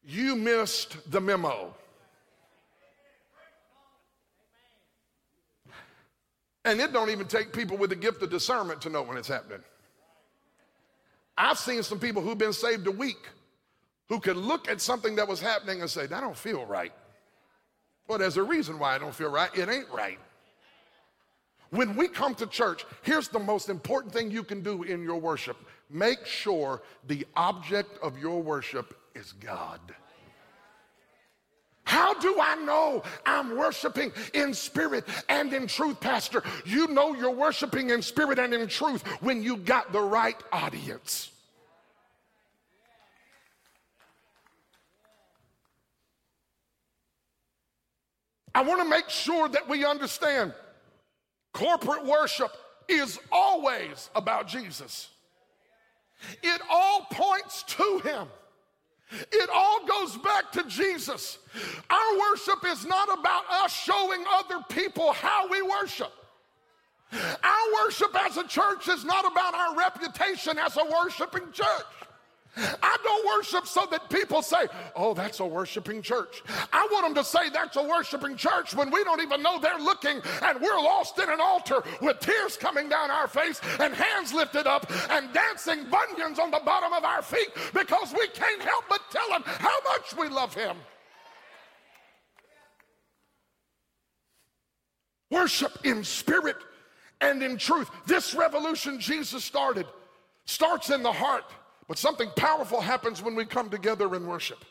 [0.02, 1.74] you missed the memo.
[6.64, 9.28] And it don't even take people with the gift of discernment to know when it's
[9.28, 9.60] happening.
[11.36, 13.26] I've seen some people who've been saved a week
[14.08, 16.92] who could look at something that was happening and say, that don't feel right.
[18.08, 19.50] Well, there's a reason why I don't feel right.
[19.56, 20.18] It ain't right.
[21.70, 25.18] When we come to church, here's the most important thing you can do in your
[25.18, 25.56] worship
[25.88, 29.80] make sure the object of your worship is God.
[31.84, 36.42] How do I know I'm worshiping in spirit and in truth, Pastor?
[36.64, 41.30] You know you're worshiping in spirit and in truth when you got the right audience.
[48.54, 50.52] I want to make sure that we understand
[51.52, 52.52] corporate worship
[52.88, 55.08] is always about Jesus.
[56.42, 58.28] It all points to him.
[59.10, 61.38] It all goes back to Jesus.
[61.88, 66.12] Our worship is not about us showing other people how we worship.
[67.12, 71.86] Our worship as a church is not about our reputation as a worshiping church.
[72.56, 76.42] I don't worship so that people say, oh, that's a worshiping church.
[76.72, 79.78] I want them to say that's a worshiping church when we don't even know they're
[79.78, 84.34] looking and we're lost in an altar with tears coming down our face and hands
[84.34, 88.84] lifted up and dancing bunions on the bottom of our feet because we can't help
[88.88, 90.76] but tell them how much we love Him.
[95.30, 96.56] Worship in spirit
[97.20, 97.88] and in truth.
[98.06, 99.86] This revolution Jesus started
[100.46, 101.44] starts in the heart.
[101.90, 104.64] But something powerful happens when we come together in worship.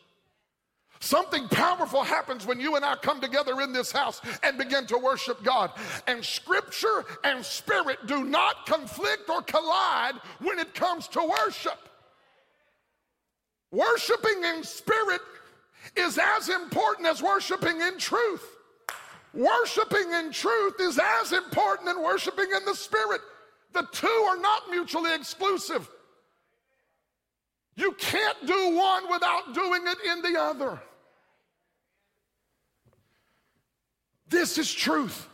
[1.01, 4.97] Something powerful happens when you and I come together in this house and begin to
[4.97, 5.71] worship God.
[6.07, 11.89] And scripture and spirit do not conflict or collide when it comes to worship.
[13.73, 15.19] Worshiping in spirit
[15.97, 18.45] is as important as worshiping in truth.
[19.33, 23.19] Worshiping in truth is as important as worshiping in the spirit.
[23.73, 25.89] The two are not mutually exclusive.
[27.75, 30.81] You can't do one without doing it in the other.
[34.27, 35.27] This is truth.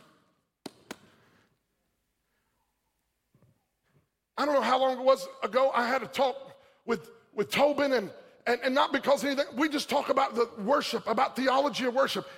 [4.38, 6.36] I don't know how long it was ago I had a talk
[6.84, 8.10] with, with Tobin, and,
[8.46, 12.28] and, and not because anything, we just talk about the worship, about theology of worship.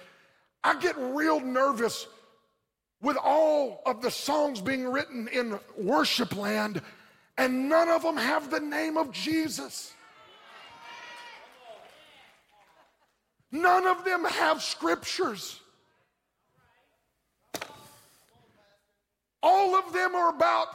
[0.62, 2.06] I get real nervous
[3.00, 6.82] with all of the songs being written in worship land,
[7.38, 9.94] and none of them have the name of Jesus.
[13.52, 15.60] None of them have scriptures.
[19.40, 20.66] All of them are about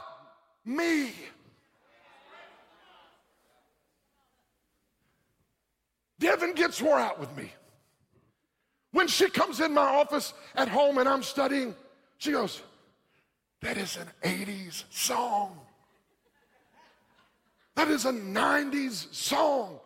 [0.64, 1.12] me.
[6.18, 7.52] Devin gets wore out with me.
[8.92, 11.74] When she comes in my office at home and I'm studying,
[12.16, 12.62] she goes,
[13.60, 15.60] That is an 80s song.
[17.84, 19.78] That is a 90s song.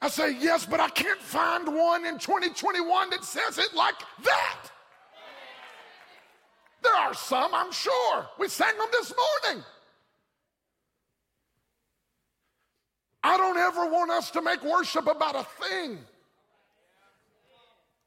[0.00, 4.70] I say, yes, but I can't find one in 2021 that says it like that.
[6.82, 8.26] There are some, I'm sure.
[8.38, 9.12] We sang them this
[9.44, 9.62] morning.
[13.22, 15.98] I don't ever want us to make worship about a thing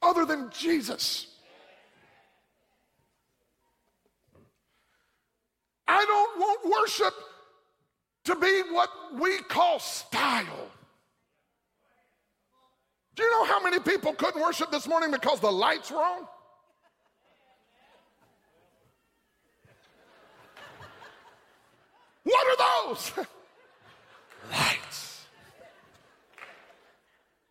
[0.01, 1.27] other than Jesus.
[5.87, 7.13] I don't want worship
[8.27, 10.69] to be what we call style.
[13.15, 16.27] Do you know how many people couldn't worship this morning because the lights were on?
[22.23, 23.11] What are those?
[24.51, 25.25] lights.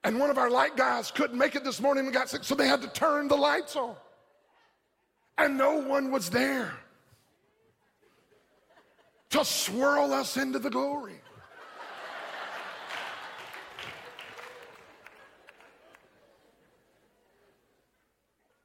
[0.05, 2.55] And one of our light guys couldn't make it this morning and got sick, so
[2.55, 3.97] they had to turn the lights on.
[5.39, 6.75] And no one was there
[9.31, 11.21] to swirl us into the glory.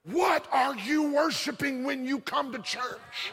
[0.03, 3.31] What are you worshiping when you come to church?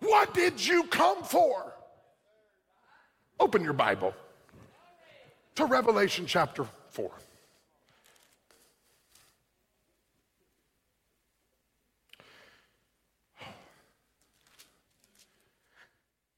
[0.00, 1.72] What did you come for?
[3.38, 4.14] Open your Bible
[5.54, 7.10] to Revelation chapter 4.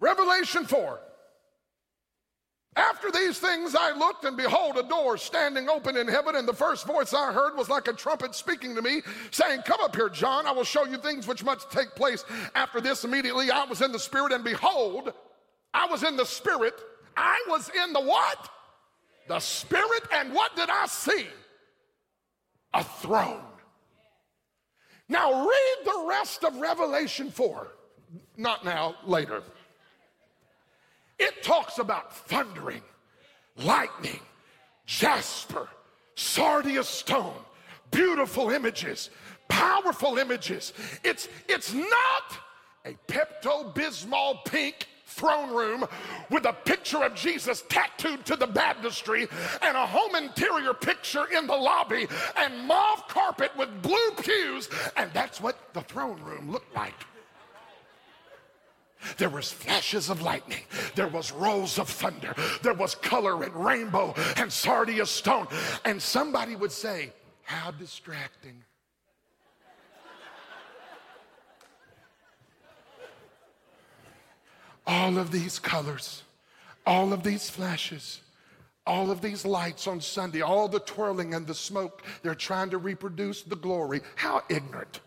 [0.01, 1.01] Revelation 4.
[2.77, 6.53] After these things I looked, and behold, a door standing open in heaven, and the
[6.53, 10.09] first voice I heard was like a trumpet speaking to me, saying, Come up here,
[10.09, 12.25] John, I will show you things which must take place
[12.55, 13.03] after this.
[13.03, 15.13] Immediately I was in the Spirit, and behold,
[15.75, 16.75] I was in the Spirit.
[17.17, 18.49] I was in the what?
[19.27, 21.27] The Spirit, and what did I see?
[22.75, 23.43] A throne.
[25.09, 27.73] Now read the rest of Revelation 4.
[28.37, 29.43] Not now, later.
[31.19, 32.83] It talks about thundering,
[33.57, 34.21] lightning,
[34.87, 35.69] jasper,
[36.15, 37.35] sardius stone,
[37.91, 39.11] beautiful images,
[39.49, 40.73] powerful images.
[41.05, 42.39] It's, it's not
[42.85, 45.85] a Pepto Bismol pink throne room
[46.31, 49.27] with a picture of Jesus tattooed to the baptistry
[49.63, 52.07] and a home interior picture in the lobby
[52.37, 54.69] and mauve carpet with blue pews.
[54.97, 56.95] And that's what the throne room looked like.
[59.17, 60.63] There was flashes of lightning.
[60.95, 62.35] There was rolls of thunder.
[62.63, 65.47] There was color and rainbow and sardius stone.
[65.85, 67.13] And somebody would say,
[67.45, 68.65] how distracting.
[74.87, 76.23] all of these colors,
[76.87, 78.23] all of these flashes,
[78.87, 82.79] all of these lights on Sunday, all the twirling and the smoke, they're trying to
[82.79, 84.01] reproduce the glory.
[84.17, 85.01] How ignorant.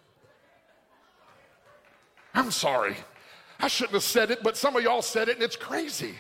[2.35, 2.95] I'm sorry.
[3.61, 6.15] I shouldn't have said it, but some of y'all said it and it's crazy.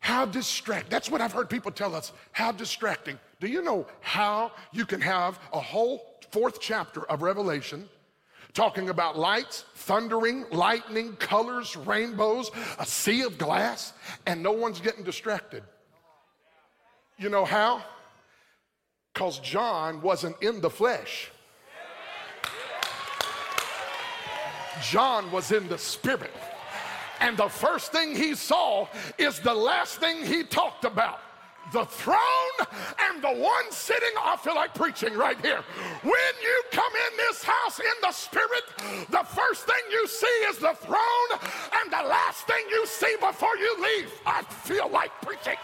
[0.00, 0.90] How distract.
[0.90, 2.12] That's what I've heard people tell us.
[2.32, 3.18] How distracting.
[3.40, 7.88] Do you know how you can have a whole fourth chapter of Revelation
[8.54, 13.92] talking about lights, thundering, lightning, colors, rainbows, a sea of glass,
[14.26, 15.62] and no one's getting distracted?
[17.16, 17.82] You know how?
[19.12, 21.30] Because John wasn't in the flesh.
[24.82, 26.34] John was in the spirit.
[27.20, 28.86] And the first thing he saw
[29.18, 31.20] is the last thing he talked about
[31.72, 32.58] the throne
[33.00, 34.10] and the one sitting.
[34.18, 35.62] I feel like preaching right here.
[36.02, 38.64] When you come in this house in the spirit,
[39.10, 41.30] the first thing you see is the throne,
[41.80, 45.56] and the last thing you see before you leave, I feel like preaching,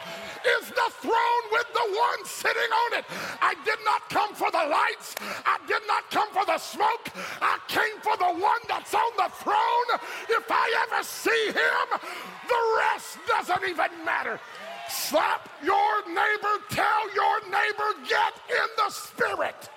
[0.61, 3.05] is the throne with the one sitting on it.
[3.41, 5.15] I did not come for the lights,
[5.47, 9.31] I did not come for the smoke, I came for the one that's on the
[9.43, 10.01] throne.
[10.29, 12.01] If I ever see him,
[12.49, 14.39] the rest doesn't even matter.
[14.89, 19.71] Slap your neighbor, tell your neighbor, get in the spirit.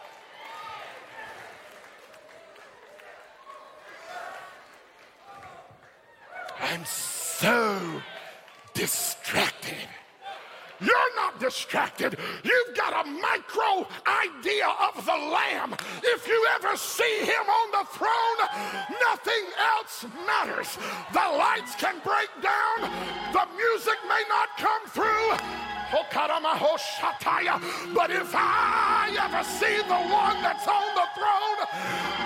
[6.60, 7.80] I'm so
[8.74, 9.88] distracted.
[10.80, 12.18] You're not distracted.
[12.44, 15.74] You've got a micro idea of the Lamb.
[16.04, 18.40] If you ever see him on the throne,
[19.10, 19.46] nothing
[19.78, 20.78] else matters.
[21.14, 22.92] The lights can break down,
[23.34, 25.38] the music may not come through.
[27.96, 31.60] But if I ever see the one that's on the throne,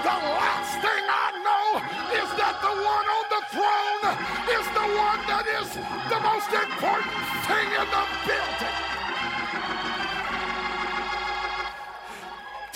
[0.01, 1.77] the last thing I know
[2.17, 4.17] is that the one on the throne
[4.49, 5.69] is the one that is
[6.09, 7.13] the most important
[7.45, 8.40] thing in the building.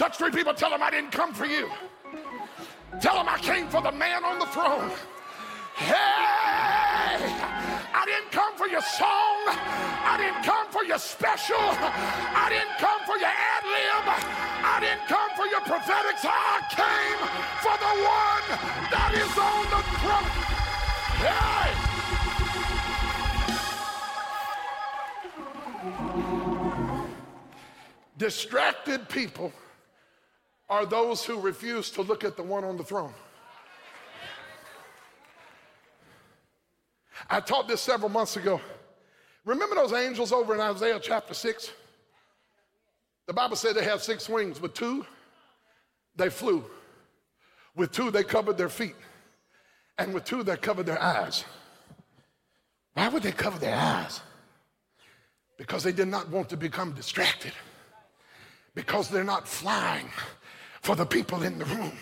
[0.05, 1.67] Touch three people, tell them I didn't come for you.
[3.01, 4.91] Tell them I came for the man on the throne.
[5.73, 7.17] Hey!
[7.89, 9.49] I didn't come for your song.
[9.49, 11.57] I didn't come for your special.
[11.57, 14.05] I didn't come for your ad lib.
[14.61, 16.21] I didn't come for your prophetics.
[16.23, 17.17] I came
[17.65, 18.45] for the one
[18.93, 20.29] that is on the throne.
[21.17, 21.73] Hey!
[28.19, 29.51] Distracted people
[30.69, 33.13] are those who refuse to look at the one on the throne.
[37.29, 38.59] I taught this several months ago.
[39.45, 41.71] Remember those angels over in Isaiah chapter 6?
[43.27, 44.61] The Bible said they have six wings.
[44.61, 45.05] With two,
[46.15, 46.63] they flew.
[47.75, 48.95] With two, they covered their feet.
[49.97, 51.45] And with two, they covered their eyes.
[52.93, 54.21] Why would they cover their eyes?
[55.57, 57.53] Because they did not want to become distracted.
[58.73, 60.09] Because they're not flying
[60.85, 61.97] for the people in the room.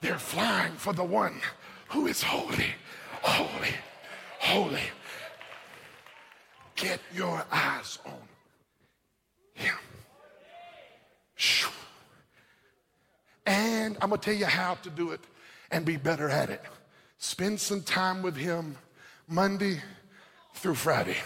[0.00, 1.34] They're flying for the one
[1.88, 2.72] who is holy,
[3.22, 3.74] holy,
[4.38, 4.86] holy.
[6.76, 8.28] Get your eyes on
[9.54, 9.74] him.
[13.46, 15.20] And I'm going to tell you how to do it
[15.72, 16.62] and be better at it.
[17.18, 18.76] Spend some time with him
[19.26, 19.82] Monday
[20.54, 21.16] through Friday.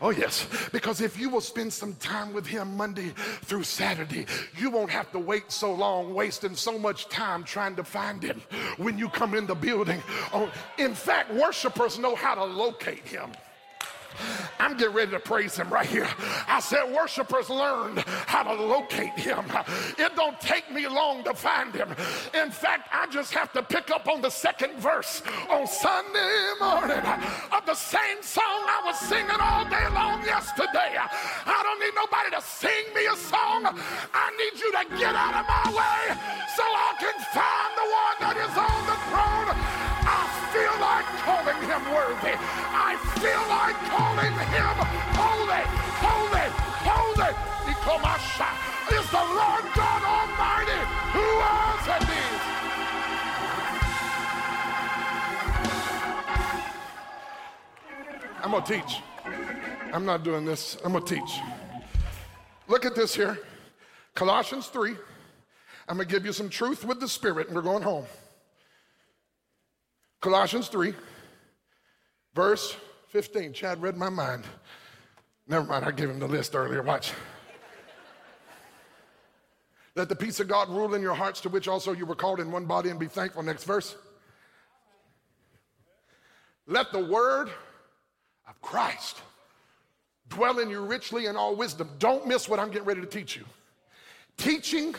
[0.00, 0.46] Oh, yes.
[0.72, 5.10] Because if you will spend some time with Him Monday through Saturday, you won't have
[5.12, 8.40] to wait so long, wasting so much time trying to find Him
[8.76, 10.02] when you come in the building.
[10.32, 13.30] Oh, in fact, worshipers know how to locate Him.
[14.58, 16.08] I'm getting ready to praise him right here.
[16.46, 19.44] I said, worshipers learned how to locate him.
[19.98, 21.90] It don't take me long to find him.
[22.34, 27.04] In fact, I just have to pick up on the second verse on Sunday morning
[27.52, 30.96] of the same song I was singing all day long yesterday.
[30.98, 33.64] I don't need nobody to sing me a song.
[33.64, 36.16] I need you to get out of my way
[36.56, 38.87] so I can find the one that is on
[41.88, 42.36] calling him worthy.
[42.36, 44.76] I feel like calling him
[45.16, 45.64] holy,
[46.04, 46.48] holy,
[46.84, 47.48] holy.
[48.88, 50.80] Is the Lord God Almighty
[51.12, 51.58] who was.
[58.42, 59.02] I'm going to teach.
[59.92, 60.78] I'm not doing this.
[60.84, 61.40] I'm going to teach.
[62.66, 63.38] Look at this here
[64.14, 64.96] Colossians 3.
[65.88, 68.04] I'm going to give you some truth with the Spirit, and we're going home.
[70.20, 70.94] Colossians 3,
[72.38, 72.76] verse
[73.08, 73.52] 15.
[73.52, 74.44] Chad read my mind.
[75.48, 76.84] Never mind, I gave him the list earlier.
[76.84, 77.12] Watch.
[79.96, 82.38] Let the peace of God rule in your hearts, to which also you were called
[82.38, 83.42] in one body, and be thankful.
[83.42, 83.96] Next verse.
[86.68, 87.50] Let the word
[88.48, 89.20] of Christ
[90.28, 91.90] dwell in you richly in all wisdom.
[91.98, 93.44] Don't miss what I'm getting ready to teach you.
[94.36, 94.94] Teaching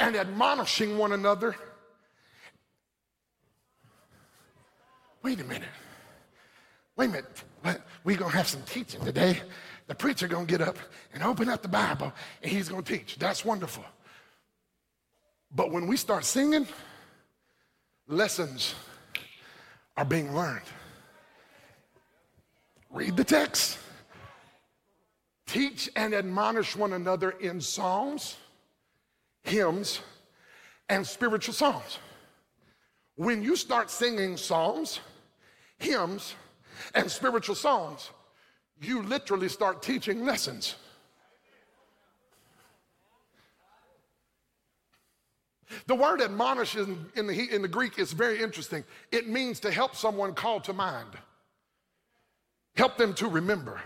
[0.00, 1.54] and admonishing one another.
[5.22, 5.68] Wait a minute.
[6.96, 7.44] Wait a minute.
[8.04, 9.40] We're going to have some teaching today.
[9.86, 10.78] The preacher going to get up
[11.12, 13.16] and open up the Bible and he's going to teach.
[13.16, 13.84] That's wonderful.
[15.54, 16.66] But when we start singing,
[18.06, 18.74] lessons
[19.96, 20.66] are being learned.
[22.90, 23.78] Read the text.
[25.46, 28.36] Teach and admonish one another in psalms,
[29.42, 30.00] hymns,
[30.88, 31.98] and spiritual songs.
[33.16, 35.00] When you start singing psalms,
[35.78, 36.34] hymns,
[36.94, 38.10] and spiritual songs,
[38.80, 40.76] you literally start teaching lessons.
[45.86, 48.84] The word admonish in, in, the, in the Greek is very interesting.
[49.10, 51.08] It means to help someone call to mind,
[52.76, 53.80] help them to remember.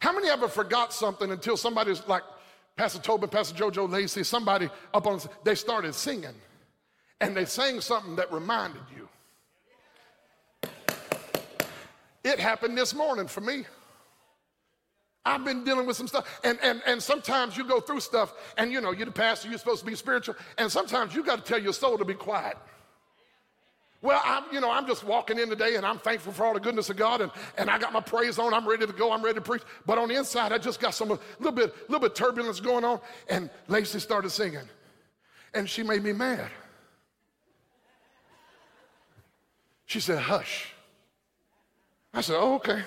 [0.00, 2.22] How many ever forgot something until somebody's like
[2.76, 6.34] Pastor Tobin, Pastor JoJo Lacey, somebody up on, they started singing
[7.20, 9.01] and they sang something that reminded you.
[12.24, 13.64] It happened this morning for me.
[15.24, 16.40] I've been dealing with some stuff.
[16.42, 19.58] And, and, and sometimes you go through stuff, and you know, you're the pastor, you're
[19.58, 22.56] supposed to be spiritual, and sometimes you got to tell your soul to be quiet.
[24.02, 26.60] Well, I'm, you know, I'm just walking in today and I'm thankful for all the
[26.60, 28.52] goodness of God and, and I got my praise on.
[28.52, 29.12] I'm ready to go.
[29.12, 29.62] I'm ready to preach.
[29.86, 32.84] But on the inside, I just got some little bit, a little bit turbulence going
[32.84, 32.98] on.
[33.28, 34.68] And Lacey started singing.
[35.54, 36.50] And she made me mad.
[39.86, 40.74] She said, hush.
[42.14, 42.82] I said, oh, okay.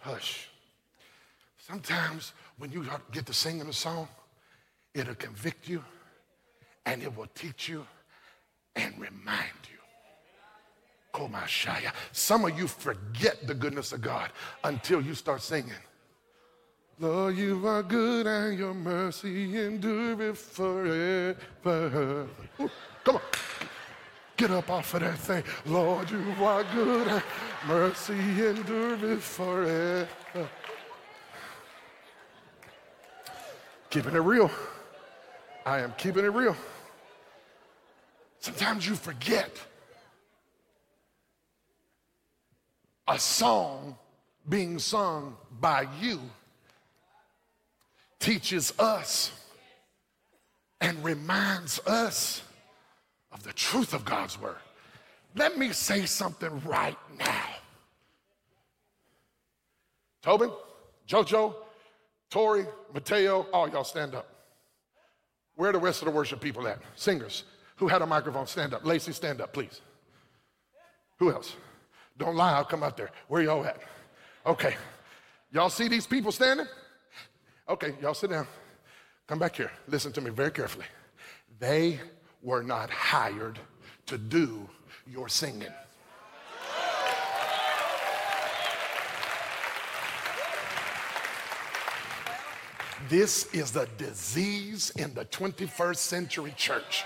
[0.00, 0.48] Hush.
[1.58, 4.08] Sometimes when you get to singing a song,
[4.94, 5.84] it'll convict you
[6.86, 7.86] and it will teach you
[8.74, 9.78] and remind you.
[11.12, 11.92] Komashaya.
[12.12, 14.30] Some of you forget the goodness of God
[14.64, 15.72] until you start singing.
[17.00, 21.36] Lord, you are good and your mercy endureth forever.
[22.60, 22.70] Ooh,
[23.04, 23.22] come on.
[24.38, 25.42] Get up off of that thing.
[25.66, 27.22] Lord, you are good.
[27.66, 30.08] Mercy endureth forever.
[33.90, 34.48] Keeping it real.
[35.66, 36.56] I am keeping it real.
[38.38, 39.50] Sometimes you forget
[43.08, 43.96] a song
[44.48, 46.20] being sung by you
[48.20, 49.32] teaches us
[50.80, 52.42] and reminds us
[53.32, 54.56] of the truth of God's word.
[55.34, 57.44] Let me say something right now.
[60.22, 60.50] Tobin,
[61.06, 61.54] JoJo,
[62.30, 64.26] Tori, Mateo, all y'all stand up.
[65.54, 66.78] Where the rest of the worship people at?
[66.96, 67.44] Singers.
[67.76, 68.46] Who had a microphone?
[68.46, 68.84] Stand up.
[68.84, 69.80] Lacey, stand up, please.
[71.18, 71.54] Who else?
[72.16, 73.10] Don't lie, I'll come out there.
[73.28, 73.78] Where y'all at?
[74.44, 74.76] Okay.
[75.52, 76.66] Y'all see these people standing?
[77.68, 78.46] Okay, y'all sit down.
[79.26, 79.70] Come back here.
[79.86, 80.86] Listen to me very carefully.
[81.58, 82.00] They
[82.42, 83.58] were not hired
[84.06, 84.68] to do
[85.06, 85.72] your singing.
[93.08, 97.04] This is the disease in the 21st century church.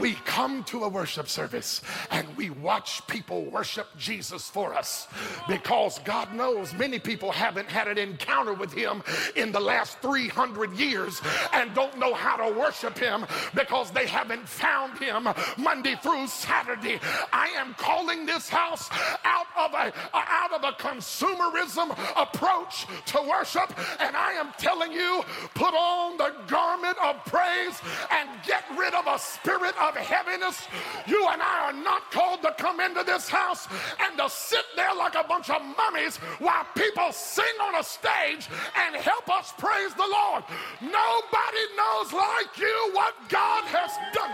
[0.00, 5.08] We come to a worship service and we watch people worship Jesus for us
[5.48, 9.02] because God knows many people haven't had an encounter with Him
[9.36, 11.20] in the last 300 years
[11.52, 15.28] and don't know how to worship Him because they haven't found Him
[15.58, 16.98] Monday through Saturday.
[17.32, 18.88] I am calling this house
[19.24, 25.22] out of a out of a consumerism approach to worship, and I am telling you,
[25.54, 27.80] put on the garment of praise
[28.10, 30.66] and get rid of a spirit of heaviness.
[31.06, 33.68] You and I are not called to come into this house
[34.00, 38.48] and to sit there like a bunch of mummies while people sing on a stage
[38.76, 40.44] and help us praise the Lord.
[40.80, 44.24] Nobody knows like you what God has done.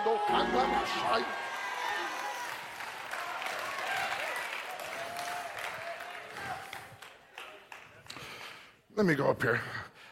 [8.97, 9.61] Let me go up here.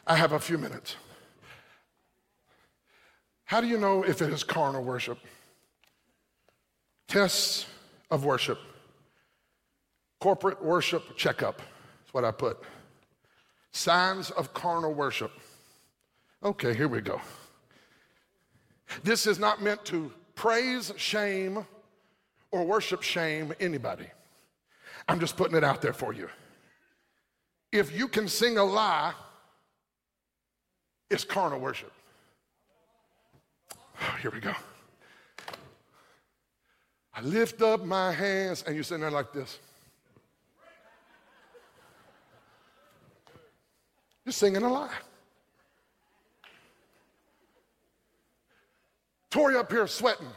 [0.07, 0.97] I have a few minutes.
[3.49, 5.19] How do you know if it is carnal worship?
[7.09, 7.65] Tests
[8.11, 8.59] of worship.
[10.21, 11.57] Corporate worship checkup.
[11.57, 12.63] That's what I put.
[13.73, 15.33] Signs of carnal worship.
[16.45, 17.23] Okay, here we go.
[19.03, 21.67] This is not meant to praise, shame,
[22.51, 24.09] or worship shame anybody.
[25.09, 26.29] I'm just putting it out there for you.
[27.73, 29.15] If you can sing a lie,
[31.09, 31.93] it's carnal worship.
[34.01, 34.55] Oh, here we go.
[37.15, 39.59] I lift up my hands, and you're sitting there like this.
[44.25, 44.91] You're singing a lie.
[49.31, 50.29] Tori up here sweating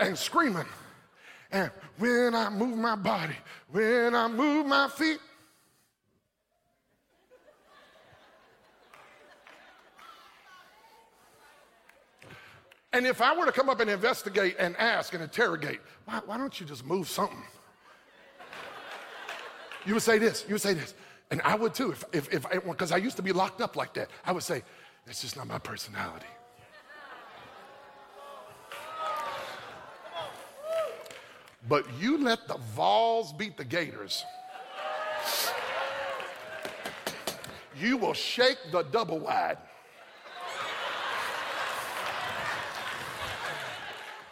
[0.00, 0.66] and screaming.
[1.50, 3.36] And when I move my body,
[3.70, 5.18] when I move my feet,
[12.92, 16.36] And if I were to come up and investigate and ask and interrogate, why, why
[16.36, 17.42] don't you just move something?
[19.86, 20.94] You would say this, you would say this.
[21.30, 23.94] And I would too, if, if, if because I used to be locked up like
[23.94, 24.10] that.
[24.24, 24.62] I would say,
[25.06, 26.26] that's just not my personality.
[31.68, 34.24] But you let the Vols beat the Gators.
[37.78, 39.56] You will shake the double wide.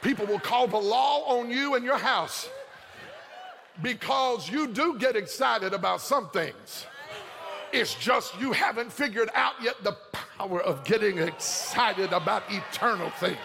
[0.03, 2.49] People will call the law on you and your house
[3.83, 6.87] because you do get excited about some things.
[7.73, 13.37] It's just you haven't figured out yet the power of getting excited about eternal things.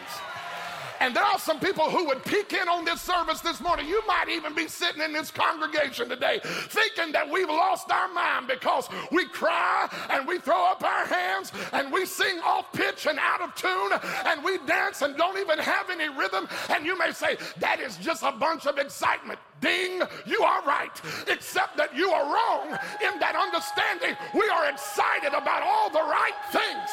[1.00, 3.88] And there are some people who would peek in on this service this morning.
[3.88, 8.48] You might even be sitting in this congregation today thinking that we've lost our mind
[8.48, 13.20] because we cry and we throw up our hands and we sing off pitch and
[13.20, 13.92] out of tune
[14.26, 16.48] and we dance and don't even have any rhythm.
[16.70, 19.40] And you may say, that is just a bunch of excitement.
[19.62, 21.02] Ding, you are right.
[21.28, 24.16] Except that you are wrong in that understanding.
[24.34, 26.90] We are excited about all the right things.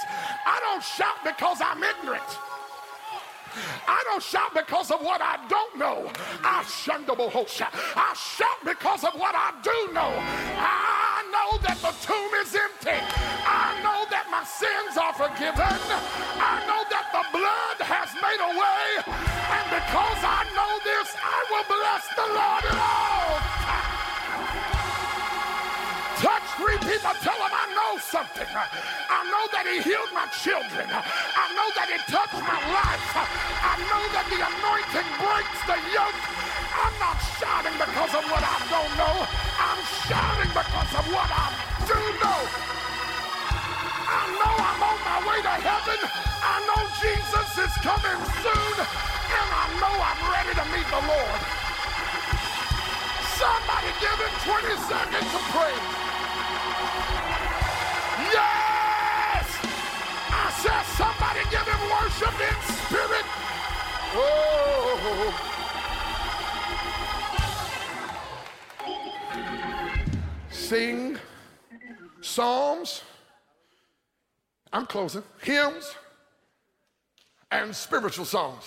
[0.46, 2.51] I don't shout because I'm ignorant.
[3.86, 6.10] I don't shout because of what I don't know.
[6.42, 6.64] I
[7.96, 10.12] I shout because of what I do know.
[10.56, 12.98] I know that the tomb is empty.
[13.44, 15.76] I know that my sins are forgiven.
[16.40, 18.84] I know that the blood has made a way.
[19.06, 23.51] And because I know this, I will bless the Lord at all
[26.62, 28.46] Three people, tell them I know something.
[28.46, 30.86] I know that he healed my children.
[30.86, 33.02] I know that he touched my life.
[33.18, 36.22] I know that the anointing breaks the yoke.
[36.70, 39.26] I'm not shouting because of what I don't know.
[39.58, 41.50] I'm shouting because of what I
[41.82, 42.40] do know.
[44.06, 45.98] I know I'm on my way to heaven.
[45.98, 48.76] I know Jesus is coming soon.
[48.86, 51.40] And I know I'm ready to meet the Lord.
[53.34, 56.11] Somebody give him 20 seconds to praise.
[70.50, 71.18] Sing
[72.20, 73.02] psalms.
[74.72, 75.22] I'm closing.
[75.42, 75.94] Hymns
[77.50, 78.64] and spiritual songs.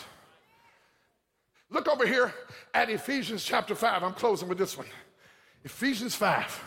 [1.70, 2.34] Look over here
[2.74, 4.04] at Ephesians chapter 5.
[4.04, 4.88] I'm closing with this one.
[5.64, 6.64] Ephesians 5.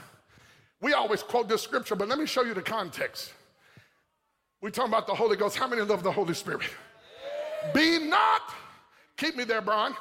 [0.80, 3.32] We always quote this scripture, but let me show you the context.
[4.60, 5.56] we talking about the Holy Ghost.
[5.56, 6.68] How many love the Holy Spirit?
[7.72, 8.42] Be not,
[9.18, 9.92] keep me there, Brian.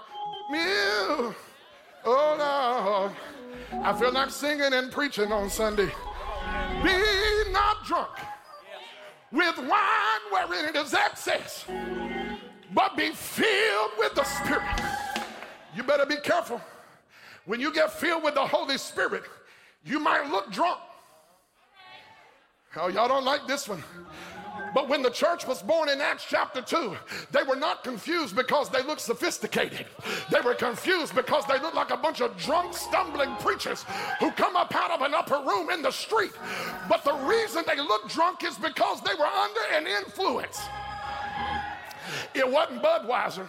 [0.49, 1.35] Mew.
[2.05, 3.11] Oh Lord,
[3.83, 5.91] I feel like singing and preaching on Sunday.
[6.83, 8.17] Be not drunk
[9.31, 11.65] with wine wherein it is excess
[12.77, 14.61] but be filled with the Spirit.
[15.75, 16.61] You better be careful.
[17.45, 19.23] When you get filled with the Holy Spirit,
[19.83, 20.79] you might look drunk.
[22.75, 23.83] Oh, y'all don't like this one.
[24.77, 26.95] But when the church was born in Acts chapter 2,
[27.31, 29.87] they were not confused because they looked sophisticated.
[30.29, 33.85] They were confused because they looked like a bunch of drunk, stumbling preachers
[34.19, 36.29] who come up out of an upper room in the street.
[36.87, 40.61] But the reason they looked drunk is because they were under an influence.
[42.35, 43.47] It wasn't Budweiser.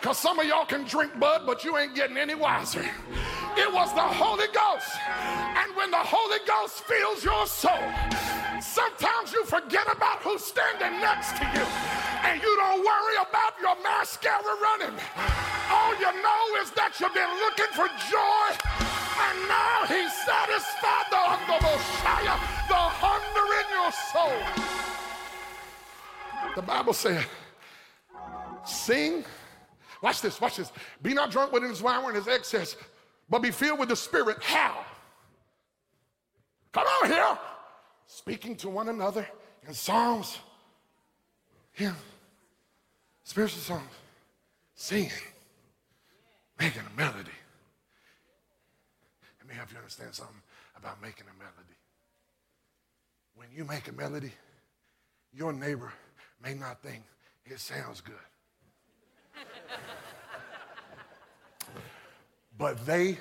[0.00, 2.84] Because some of y'all can drink Bud, but you ain't getting any wiser.
[3.56, 4.90] It was the Holy Ghost.
[5.56, 7.78] And when the Holy Ghost fills your soul,
[8.62, 11.64] sometimes you forget about who's standing next to you.
[12.24, 14.98] And you don't worry about your mascara running.
[15.70, 18.46] All you know is that you've been looking for joy.
[19.20, 21.58] And now he's satisfied the hunger,
[22.68, 24.38] the hunger in your soul.
[26.54, 27.24] The Bible said,
[28.64, 29.24] sing.
[30.02, 30.72] Watch this, watch this.
[31.02, 32.76] Be not drunk with his wine and his excess,
[33.28, 34.38] but be filled with the Spirit.
[34.40, 34.84] How?
[36.72, 37.38] Come on here.
[38.18, 39.24] Speaking to one another
[39.64, 40.38] in psalms,
[41.70, 41.94] hymns,
[43.22, 43.92] spiritual songs,
[44.74, 45.12] singing,
[46.58, 47.30] making a melody.
[49.38, 50.42] Let me help you understand something
[50.76, 51.76] about making a melody.
[53.36, 54.32] When you make a melody,
[55.32, 55.92] your neighbor
[56.42, 57.04] may not think
[57.46, 58.16] it sounds good.
[62.58, 63.16] but they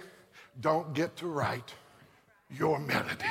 [0.59, 1.71] don't get to write
[2.49, 3.25] your melody.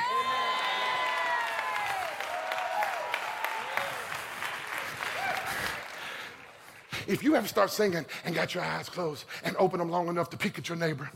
[7.07, 10.29] If you ever start singing and got your eyes closed and open them long enough
[10.31, 11.09] to peek at your neighbor,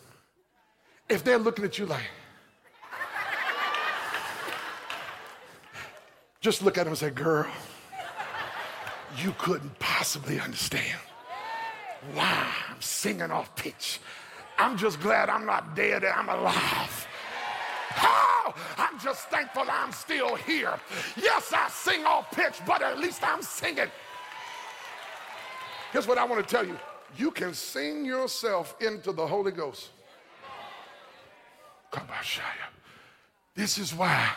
[1.10, 2.10] if they're looking at you like,
[6.39, 7.46] just look at them and say, Girl,
[9.18, 11.00] you couldn't possibly understand
[12.14, 14.00] why I'm singing off pitch.
[14.58, 17.08] I'm just glad I'm not dead and I'm alive.
[17.98, 20.80] Oh, I'm just thankful I'm still here.
[21.18, 23.89] Yes, I sing off pitch, but at least I'm singing.
[25.92, 26.78] Here's what I want to tell you
[27.18, 29.89] you can sing yourself into the Holy Ghost.
[31.92, 32.42] Come on, Shia.
[33.54, 34.32] This is why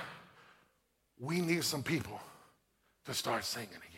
[1.20, 2.20] we need some people
[3.04, 3.90] to start singing again.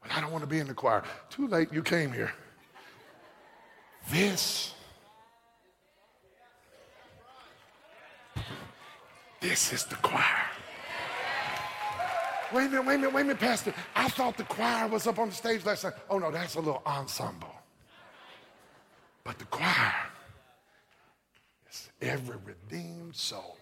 [0.00, 1.02] But I don't want to be in the choir.
[1.28, 2.32] Too late, you came here.
[4.10, 4.72] This,
[9.40, 10.49] this is the choir.
[12.52, 13.72] Wait a minute, wait a minute, wait a minute, Pastor.
[13.94, 15.94] I thought the choir was up on the stage last night.
[16.08, 17.54] Oh, no, that's a little ensemble.
[19.22, 19.94] But the choir
[21.70, 23.56] is every redeemed soul.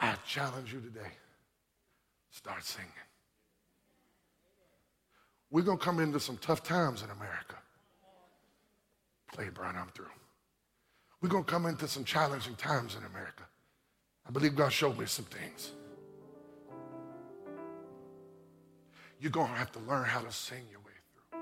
[0.00, 1.12] I challenge you today
[2.30, 2.90] start singing.
[5.50, 7.56] We're going to come into some tough times in America.
[9.32, 10.06] Play Brian, I'm through.
[11.20, 13.44] We're going to come into some challenging times in America.
[14.26, 15.72] I believe God showed me some things.
[19.20, 20.92] You're going to have to learn how to sing your way
[21.30, 21.40] through.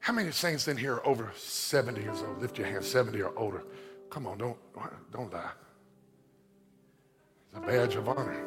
[0.00, 2.40] How many saints in here are over 70 years old?
[2.40, 3.64] Lift your hand, 70 or older.
[4.10, 4.58] Come on, don't,
[5.10, 5.50] don't lie.
[7.48, 8.44] It's a badge of honor.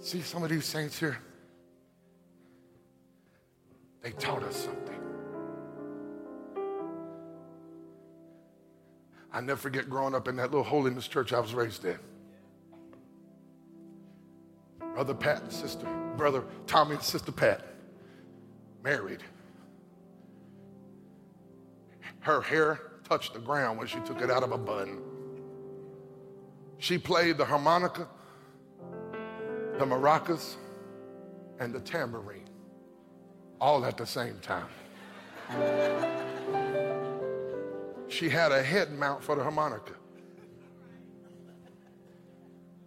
[0.00, 1.18] See some of these saints here?
[4.02, 4.97] They taught us something.
[9.32, 11.98] I never forget growing up in that little holiness church I was raised in.
[14.94, 17.64] Brother Pat and sister, brother Tommy and sister Pat,
[18.82, 19.22] married.
[22.20, 25.00] Her hair touched the ground when she took it out of a bun.
[26.78, 28.08] She played the harmonica
[29.78, 30.56] the maracas,
[31.60, 32.48] and the tambourine
[33.60, 34.68] all at the same time.
[38.08, 39.92] She had a head mount for the harmonica.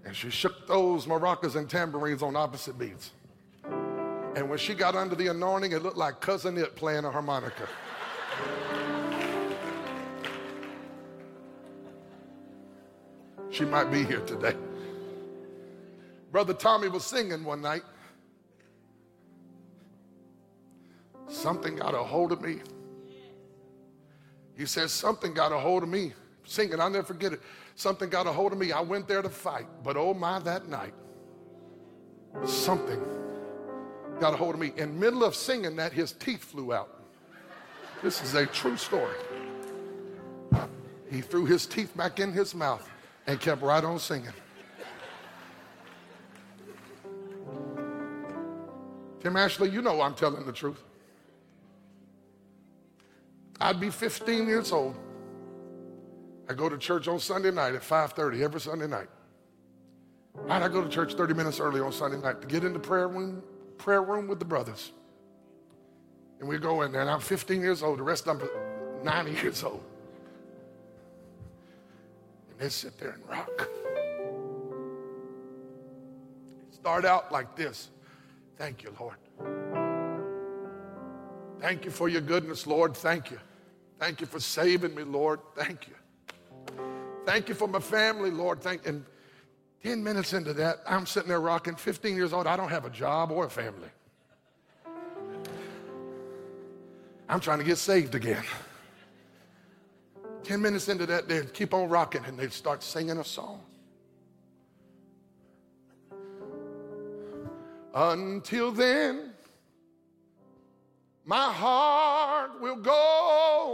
[0.03, 3.11] And she shook those maracas and tambourines on opposite beats.
[4.36, 7.67] And when she got under the anointing, it looked like Cousin It playing a harmonica.
[13.51, 14.55] She might be here today.
[16.32, 17.84] Brother Tommy was singing one night.
[21.28, 22.61] Something got a hold of me.
[24.62, 26.14] He says, Something got a hold of me.
[26.43, 27.41] Singing, I'll never forget it.
[27.74, 28.72] Something got a hold of me.
[28.72, 30.93] I went there to fight, but oh my, that night,
[32.45, 33.01] something
[34.20, 34.72] got a hold of me.
[34.78, 37.03] In middle of singing that, his teeth flew out.
[38.03, 39.16] This is a true story.
[41.09, 42.88] He threw his teeth back in his mouth
[43.26, 44.30] and kept right on singing.
[49.22, 50.84] Tim Ashley, you know I'm telling the truth.
[53.62, 54.95] I'd be 15 years old.
[56.49, 59.07] I go to church on Sunday night at 5:30 every Sunday night.
[60.34, 62.80] Why'd I go to church 30 minutes early on Sunday night to get in the
[62.80, 63.43] prayer room,
[63.78, 64.91] prayer room with the brothers?
[66.39, 67.99] And we go in there, and I'm 15 years old.
[67.99, 69.84] The rest of them are 90 years old.
[72.49, 73.70] And they sit there and rock.
[76.72, 77.91] Start out like this.
[78.57, 79.18] Thank you, Lord.
[81.59, 82.97] Thank you for your goodness, Lord.
[82.97, 83.39] Thank you.
[84.02, 85.41] Thank you for saving me, Lord.
[85.56, 85.93] Thank you.
[87.24, 88.60] Thank you for my family, Lord.
[88.60, 89.06] Thank and
[89.84, 92.47] 10 minutes into that, I'm sitting there rocking, 15 years old.
[92.47, 93.89] I don't have a job or a family.
[97.30, 98.43] I'm trying to get saved again.
[100.45, 103.62] 10 minutes into that, they'd keep on rocking and they'd start singing a song.
[107.93, 109.30] Until then,
[111.32, 112.91] my heart will go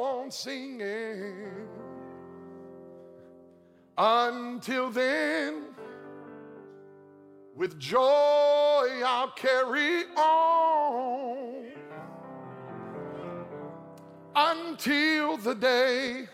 [0.04, 1.68] on singing.
[3.98, 5.64] Until then,
[7.56, 11.72] with joy I'll carry on
[14.36, 16.28] until the day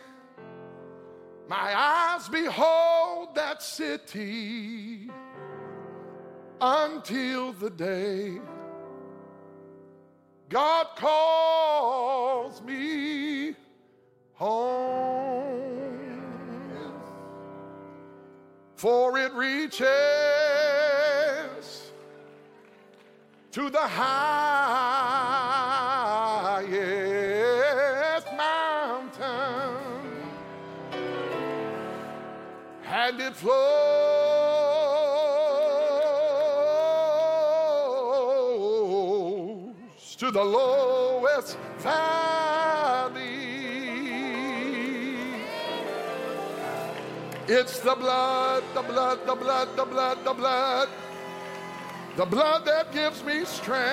[1.47, 5.09] my eyes behold that city.
[6.59, 8.39] Until the day
[10.53, 13.55] God calls me
[14.33, 15.73] home.
[18.75, 19.81] For it reaches
[23.51, 24.27] to the highest
[28.37, 30.03] mountain
[32.85, 33.82] and it flows
[47.55, 50.89] It's the blood, the blood, the blood, the blood, the blood,
[52.15, 53.85] the blood that gives me strength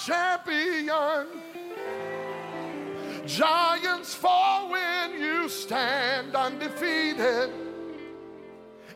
[0.04, 1.26] Champion.
[3.26, 7.50] Giants fall when you stand undefeated.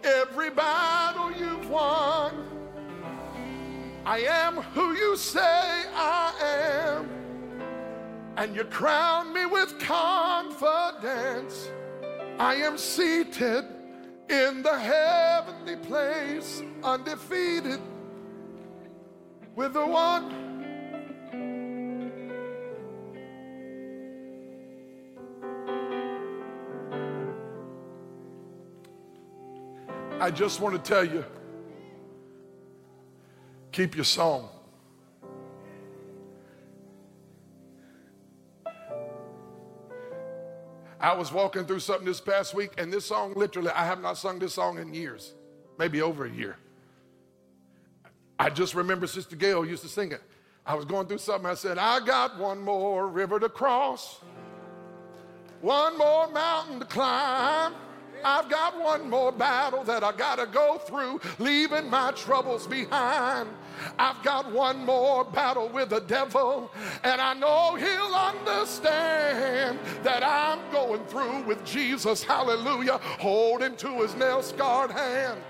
[0.05, 2.45] Every battle you've won.
[4.05, 5.41] I am who you say
[5.95, 7.09] I am.
[8.37, 11.71] And you crown me with confidence.
[12.39, 13.65] I am seated
[14.29, 17.81] in the heavenly place, undefeated
[19.57, 20.48] with the one.
[30.29, 31.25] I just want to tell you
[33.73, 34.51] keep your song.
[41.01, 44.19] I was walking through something this past week, and this song literally, I have not
[44.19, 45.33] sung this song in years,
[45.79, 46.59] maybe over a year.
[48.39, 50.21] I just remember Sister Gail used to sing it.
[50.67, 54.21] I was going through something, I said, I got one more river to cross,
[55.63, 57.73] one more mountain to climb.
[58.25, 63.49] I've got one more battle that I gotta go through, leaving my troubles behind.
[63.99, 66.71] I've got one more battle with the devil,
[67.05, 74.15] and I know he'll understand that I'm going through with Jesus, hallelujah, holding to his
[74.15, 75.41] nail scarred hand.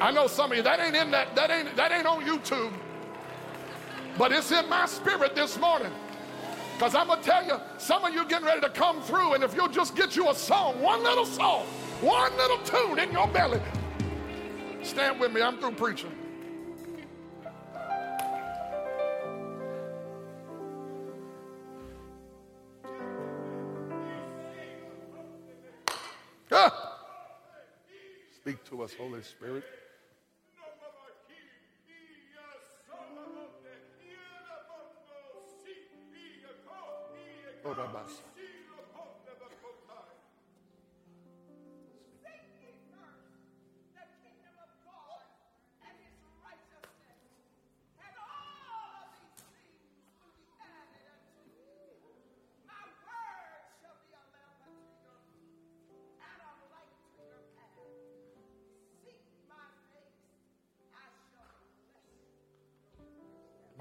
[0.00, 2.72] I know some of you that ain't in that, that ain't that ain't on YouTube,
[4.18, 5.92] but it's in my spirit this morning.
[6.74, 9.44] Because I'm going to tell you, some of you getting ready to come through, and
[9.44, 11.66] if you'll just get you a song, one little song,
[12.00, 13.60] one little tune in your belly.
[14.82, 16.10] Stand with me, I'm through preaching.
[26.50, 26.98] Ah.
[28.36, 29.64] Speak to us, Holy Spirit.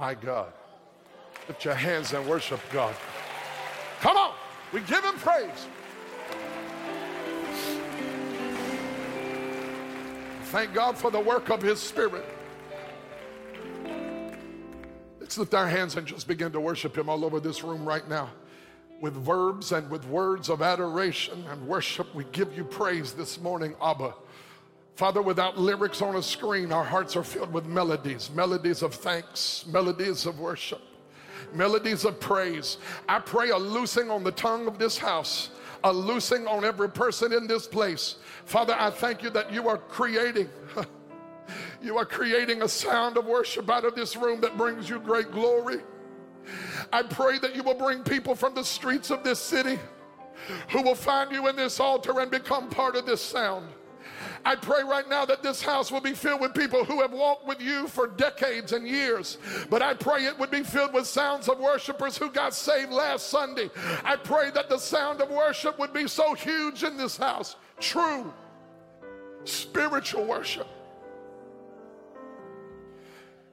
[0.04, 0.52] My God.
[1.48, 2.94] Lift your hands and worship God.
[4.02, 4.34] Come on.
[4.74, 5.68] We give him praise.
[10.48, 12.26] Thank God for the work of his spirit.
[15.22, 18.06] Let's lift our hands and just begin to worship him all over this room right
[18.10, 18.30] now.
[19.00, 23.74] With verbs and with words of adoration and worship, we give you praise this morning,
[23.82, 24.16] Abba.
[24.96, 29.66] Father, without lyrics on a screen, our hearts are filled with melodies, melodies of thanks,
[29.68, 30.82] melodies of worship,
[31.54, 32.78] melodies of praise.
[33.10, 35.50] I pray a loosing on the tongue of this house,
[35.84, 38.18] a loosing on every person in this place.
[38.46, 40.50] Father, I thank you that you are creating.
[41.82, 45.30] You are creating a sound of worship out of this room that brings you great
[45.32, 45.82] glory.
[46.94, 49.78] I pray that you will bring people from the streets of this city
[50.70, 53.68] who will find you in this altar and become part of this sound.
[54.46, 57.48] I pray right now that this house will be filled with people who have walked
[57.48, 59.38] with you for decades and years.
[59.70, 63.30] But I pray it would be filled with sounds of worshipers who got saved last
[63.30, 63.70] Sunday.
[64.04, 67.56] I pray that the sound of worship would be so huge in this house.
[67.80, 68.34] True
[69.46, 70.68] spiritual worship.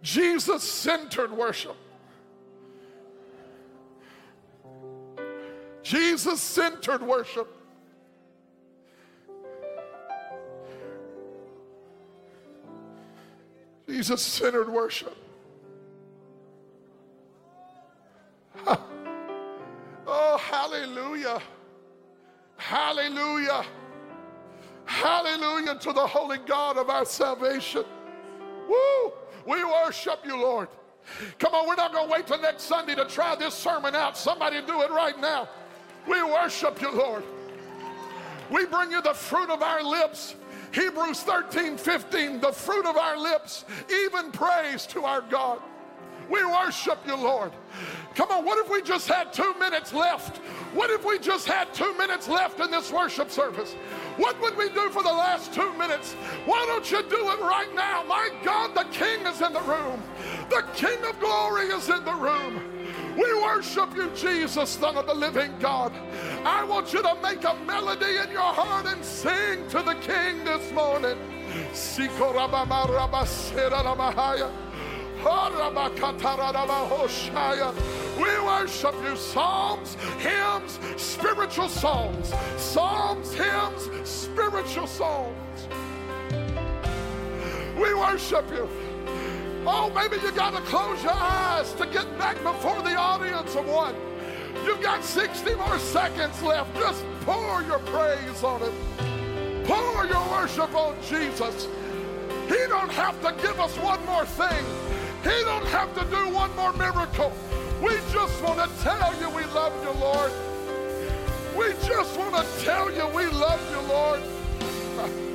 [0.02, 1.76] Jesus centered worship.
[5.82, 7.48] Jesus centered worship.
[13.90, 15.16] Jesus centered worship.
[20.06, 21.42] Oh, hallelujah.
[22.56, 23.64] Hallelujah.
[24.84, 27.84] Hallelujah to the holy God of our salvation.
[28.68, 29.12] Woo!
[29.44, 30.68] We worship you, Lord.
[31.40, 34.16] Come on, we're not going to wait till next Sunday to try this sermon out.
[34.16, 35.48] Somebody do it right now.
[36.06, 37.24] We worship you, Lord.
[38.50, 40.36] We bring you the fruit of our lips.
[40.72, 45.60] Hebrews 13, 15, the fruit of our lips, even praise to our God.
[46.30, 47.52] We worship you, Lord.
[48.14, 50.36] Come on, what if we just had two minutes left?
[50.72, 53.74] What if we just had two minutes left in this worship service?
[54.16, 56.12] What would we do for the last two minutes?
[56.44, 58.04] Why don't you do it right now?
[58.06, 60.02] My God, the King is in the room.
[60.50, 62.69] The King of glory is in the room.
[63.20, 65.92] We worship you, Jesus, Son of the living God.
[66.44, 70.42] I want you to make a melody in your heart and sing to the King
[70.44, 71.18] this morning.
[78.16, 79.16] We worship you.
[79.16, 82.32] Psalms, hymns, spiritual songs.
[82.56, 85.68] Psalms, hymns, spiritual songs.
[87.76, 88.89] We worship you.
[89.66, 93.66] Oh, maybe you got to close your eyes to get back before the audience of
[93.66, 93.94] one.
[94.64, 96.74] You've got 60 more seconds left.
[96.76, 99.64] Just pour your praise on him.
[99.64, 101.68] Pour your worship on Jesus.
[102.48, 104.64] He don't have to give us one more thing.
[105.22, 107.32] He don't have to do one more miracle.
[107.82, 110.32] We just want to tell you we love you, Lord.
[111.56, 114.22] We just want to tell you we love you, Lord.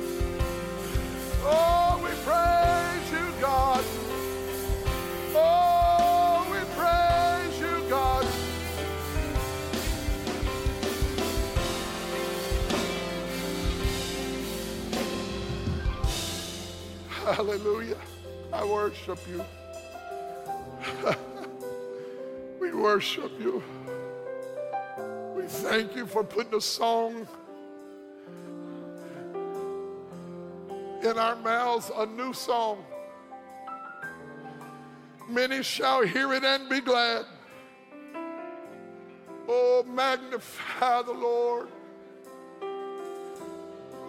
[1.48, 4.05] Oh, we praise you, God.
[5.38, 8.26] Oh, we praise you, God.
[17.08, 17.98] Hallelujah.
[18.52, 19.44] I worship you.
[22.60, 23.62] we worship you.
[25.36, 27.28] We thank you for putting a song
[31.02, 32.84] in our mouths, a new song.
[35.28, 37.26] Many shall hear it and be glad.
[39.48, 41.68] Oh, magnify the Lord.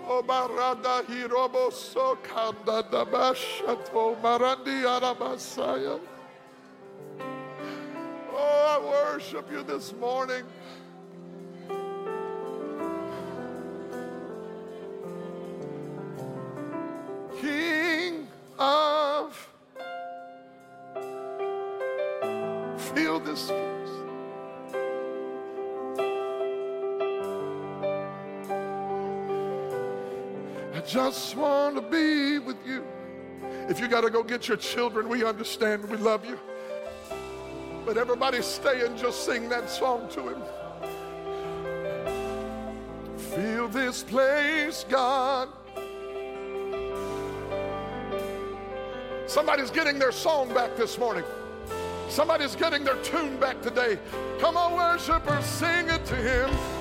[0.09, 5.99] Oh, barada hirobo so kanda dabashato marandi arabasaya.
[8.31, 10.43] Oh, I worship you this morning.
[30.87, 32.83] Just want to be with you.
[33.69, 35.87] If you got to go get your children, we understand.
[35.89, 36.39] We love you.
[37.85, 40.41] But everybody stay and just sing that song to him.
[43.17, 45.49] Feel this place, God.
[49.27, 51.25] Somebody's getting their song back this morning.
[52.07, 53.99] Somebody's getting their tune back today.
[54.39, 56.76] Come on, worshipers, sing it to him.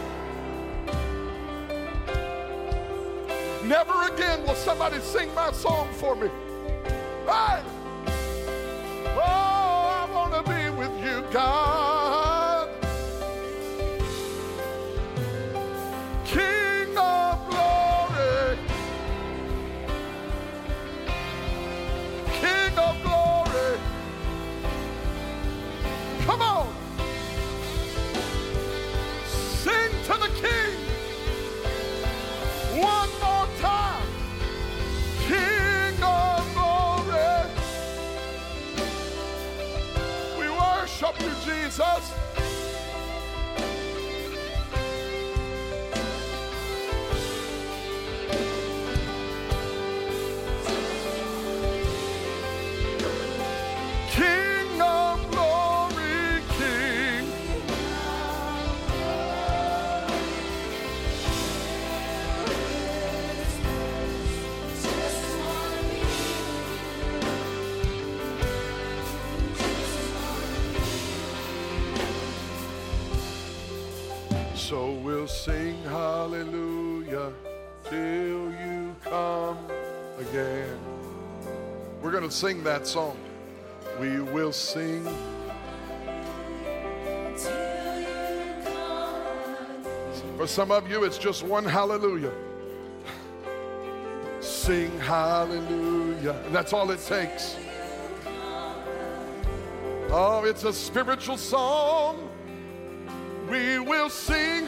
[3.67, 6.29] Never again will somebody sing my song for me.
[7.27, 7.76] Hey!
[82.37, 83.17] Sing that song.
[83.99, 85.03] We will sing.
[90.37, 92.35] For some of you, it's just one hallelujah.
[94.41, 96.39] Sing hallelujah.
[96.45, 97.57] And that's all it takes.
[100.11, 102.29] Oh, it's a spiritual song.
[103.49, 104.67] We will sing.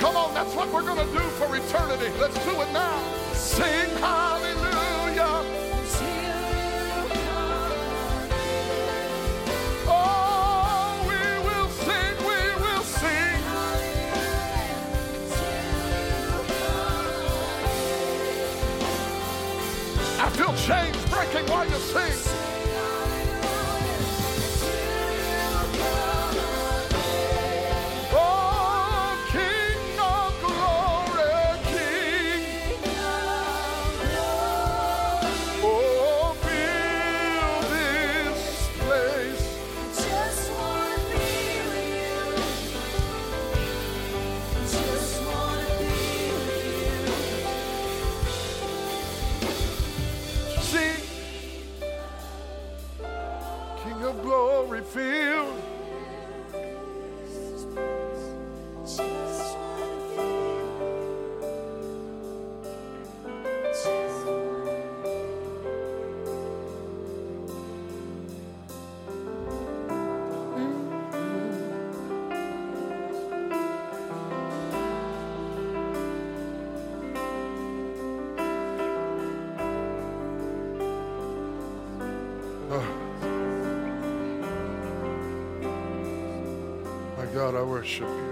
[0.00, 2.10] Come on, that's what we're going to do for eternity.
[2.18, 3.02] Let's do it now.
[3.34, 5.44] Sing hallelujah.
[9.86, 13.42] Oh, we will sing, we will sing.
[20.18, 22.29] I feel chains breaking while you sing.
[87.90, 88.30] Worship you.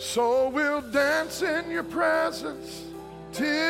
[0.00, 2.84] So we'll dance in your presence
[3.32, 3.67] till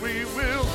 [0.00, 0.69] we will.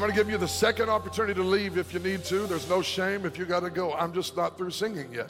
[0.00, 2.46] I'm going to give you the second opportunity to leave if you need to.
[2.46, 3.92] There's no shame if you got to go.
[3.92, 5.28] I'm just not through singing yet.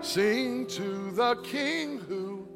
[0.00, 2.48] Sing to the King who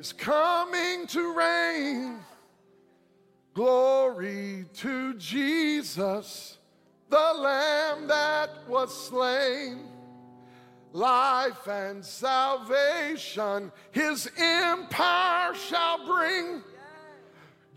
[0.00, 2.18] is coming to reign.
[3.54, 6.58] Glory to Jesus,
[7.08, 9.84] the Lamb that was slain.
[10.92, 16.64] Life and salvation his empire shall bring.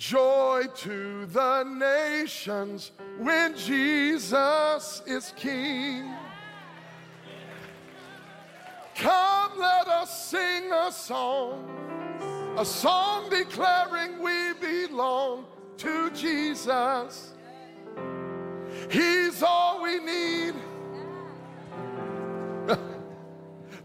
[0.10, 6.14] Joy to the nations when Jesus is King.
[8.96, 11.70] Come, let us sing a song,
[12.58, 15.46] a song declaring we belong
[15.78, 17.32] to Jesus.
[18.92, 20.54] He's all we need.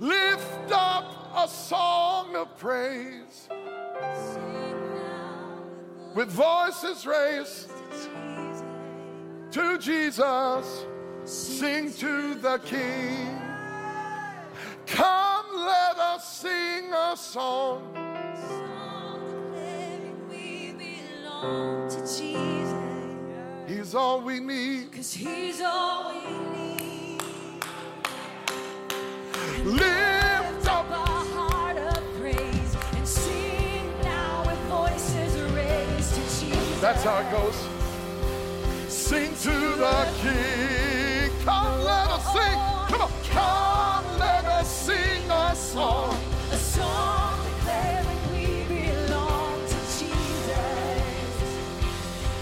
[0.00, 3.48] Lift up a song of praise
[6.14, 7.70] with voices raised
[9.50, 10.86] to Jesus.
[11.24, 13.38] Sing to the King.
[14.86, 17.94] Come, let us sing a song.
[23.66, 24.92] He's all we need.
[24.92, 27.20] Cause he's all we need.
[29.64, 30.17] Lift
[36.88, 37.54] That's how it goes.
[38.90, 41.30] Sing to the King.
[41.44, 42.58] Come, let us sing.
[42.88, 43.10] Come on.
[43.28, 46.16] Come, let us sing a song.
[46.50, 50.48] A song declaring we belong to Jesus.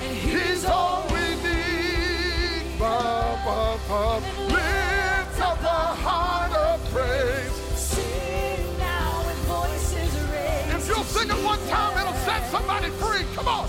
[0.04, 2.78] And He's all we need.
[2.78, 4.20] Ba, ba, ba.
[4.46, 7.50] Lift up a heart of praise.
[7.74, 10.76] Sing now with voices raised.
[10.76, 13.24] If you'll sing it one time, it'll set somebody free.
[13.34, 13.68] Come on.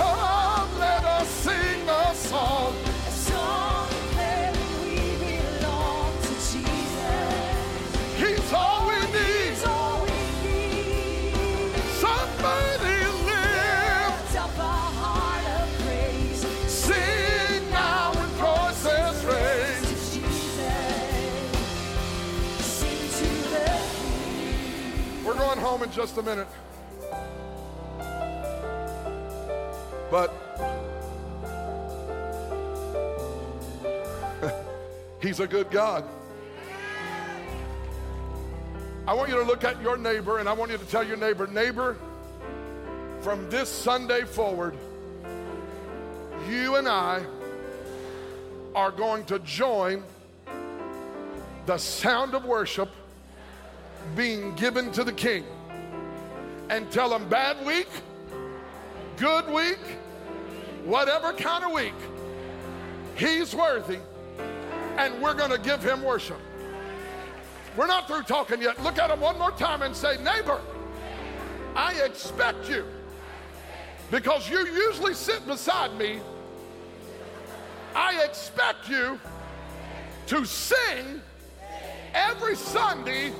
[0.00, 2.74] Come let us sing a song.
[3.06, 3.88] A song
[4.84, 7.54] we belong to Jesus.
[8.16, 9.50] He's all we need.
[9.50, 11.74] He's all we need.
[12.00, 12.98] Somebody
[13.28, 14.36] lift.
[14.36, 16.42] Up a heart of praise.
[16.66, 19.84] Sing now with voices raised.
[19.84, 20.80] To Jesus.
[22.64, 23.66] Sing to the
[25.26, 26.48] We're going home in just a minute.
[30.10, 30.32] But
[35.22, 36.04] He's a good God.
[39.06, 41.16] I want you to look at your neighbor and I want you to tell your
[41.16, 41.96] neighbor, neighbor,
[43.20, 44.76] from this Sunday forward,
[46.48, 47.22] you and I
[48.74, 50.02] are going to join
[51.66, 52.88] the sound of worship
[54.16, 55.44] being given to the king
[56.70, 57.88] and tell him bad week,
[59.20, 59.78] good week,
[60.86, 61.92] whatever kind of week,
[63.16, 63.98] he's worthy
[64.96, 66.38] and we're going to give him worship.
[67.76, 68.82] We're not through talking yet.
[68.82, 70.58] Look at him one more time and say, neighbor,
[71.76, 72.86] I expect you
[74.10, 76.18] because you usually sit beside me.
[77.94, 79.20] I expect you
[80.28, 81.20] to sing
[82.14, 83.32] every Sunday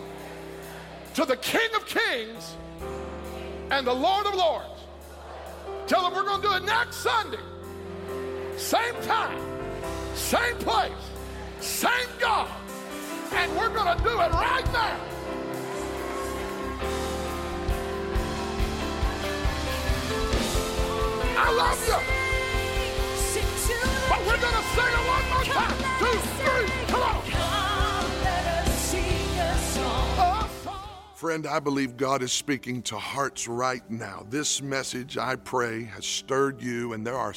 [1.14, 2.54] to the King of Kings
[3.70, 4.79] and the Lord of Lords.
[5.90, 7.40] Tell them we're going to do it next Sunday.
[8.56, 9.36] Same time,
[10.14, 10.92] same place,
[11.58, 11.90] same
[12.20, 12.48] God.
[13.32, 15.00] And we're going to do it right now.
[21.36, 21.98] I love you.
[24.08, 25.76] But we're going to sing it one more time.
[25.98, 27.59] Two, three, come on.
[31.20, 34.24] Friend, I believe God is speaking to hearts right now.
[34.30, 37.34] This message, I pray, has stirred you, and there are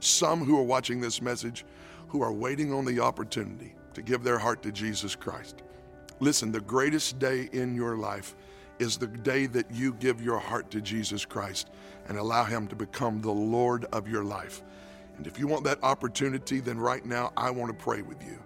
[0.00, 1.66] some who are watching this message
[2.08, 5.56] who are waiting on the opportunity to give their heart to Jesus Christ.
[6.18, 8.36] Listen, the greatest day in your life
[8.78, 11.68] is the day that you give your heart to Jesus Christ
[12.08, 14.62] and allow Him to become the Lord of your life.
[15.18, 18.38] And if you want that opportunity, then right now I want to pray with you.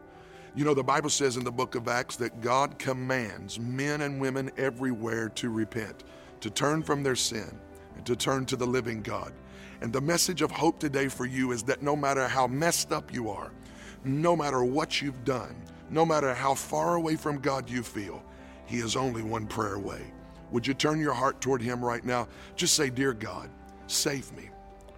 [0.56, 4.20] You know, the Bible says in the book of Acts that God commands men and
[4.20, 6.02] women everywhere to repent,
[6.40, 7.56] to turn from their sin,
[7.96, 9.32] and to turn to the living God.
[9.80, 13.14] And the message of hope today for you is that no matter how messed up
[13.14, 13.52] you are,
[14.02, 15.54] no matter what you've done,
[15.88, 18.22] no matter how far away from God you feel,
[18.66, 20.02] He is only one prayer away.
[20.50, 22.26] Would you turn your heart toward Him right now?
[22.56, 23.50] Just say, Dear God,
[23.86, 24.50] save me,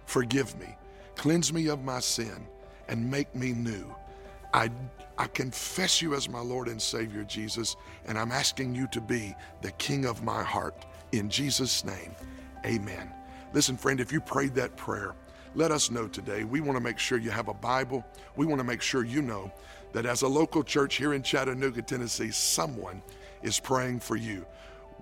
[0.05, 0.75] forgive me,
[1.15, 2.47] cleanse me of my sin,
[2.87, 3.93] and make me new.
[4.53, 4.69] I,
[5.17, 7.75] I confess you as my Lord and Savior, Jesus,
[8.07, 10.85] and I'm asking you to be the King of my heart.
[11.11, 12.15] In Jesus' name,
[12.65, 13.11] amen.
[13.53, 15.13] Listen, friend, if you prayed that prayer,
[15.53, 16.43] let us know today.
[16.43, 18.03] We want to make sure you have a Bible.
[18.35, 19.51] We want to make sure you know
[19.91, 23.03] that as a local church here in Chattanooga, Tennessee, someone
[23.43, 24.45] is praying for you.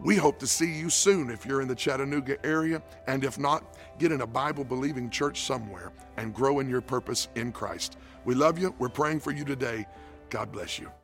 [0.03, 3.77] We hope to see you soon if you're in the Chattanooga area, and if not,
[3.99, 7.97] get in a Bible believing church somewhere and grow in your purpose in Christ.
[8.25, 8.75] We love you.
[8.77, 9.85] We're praying for you today.
[10.32, 11.01] God bless you.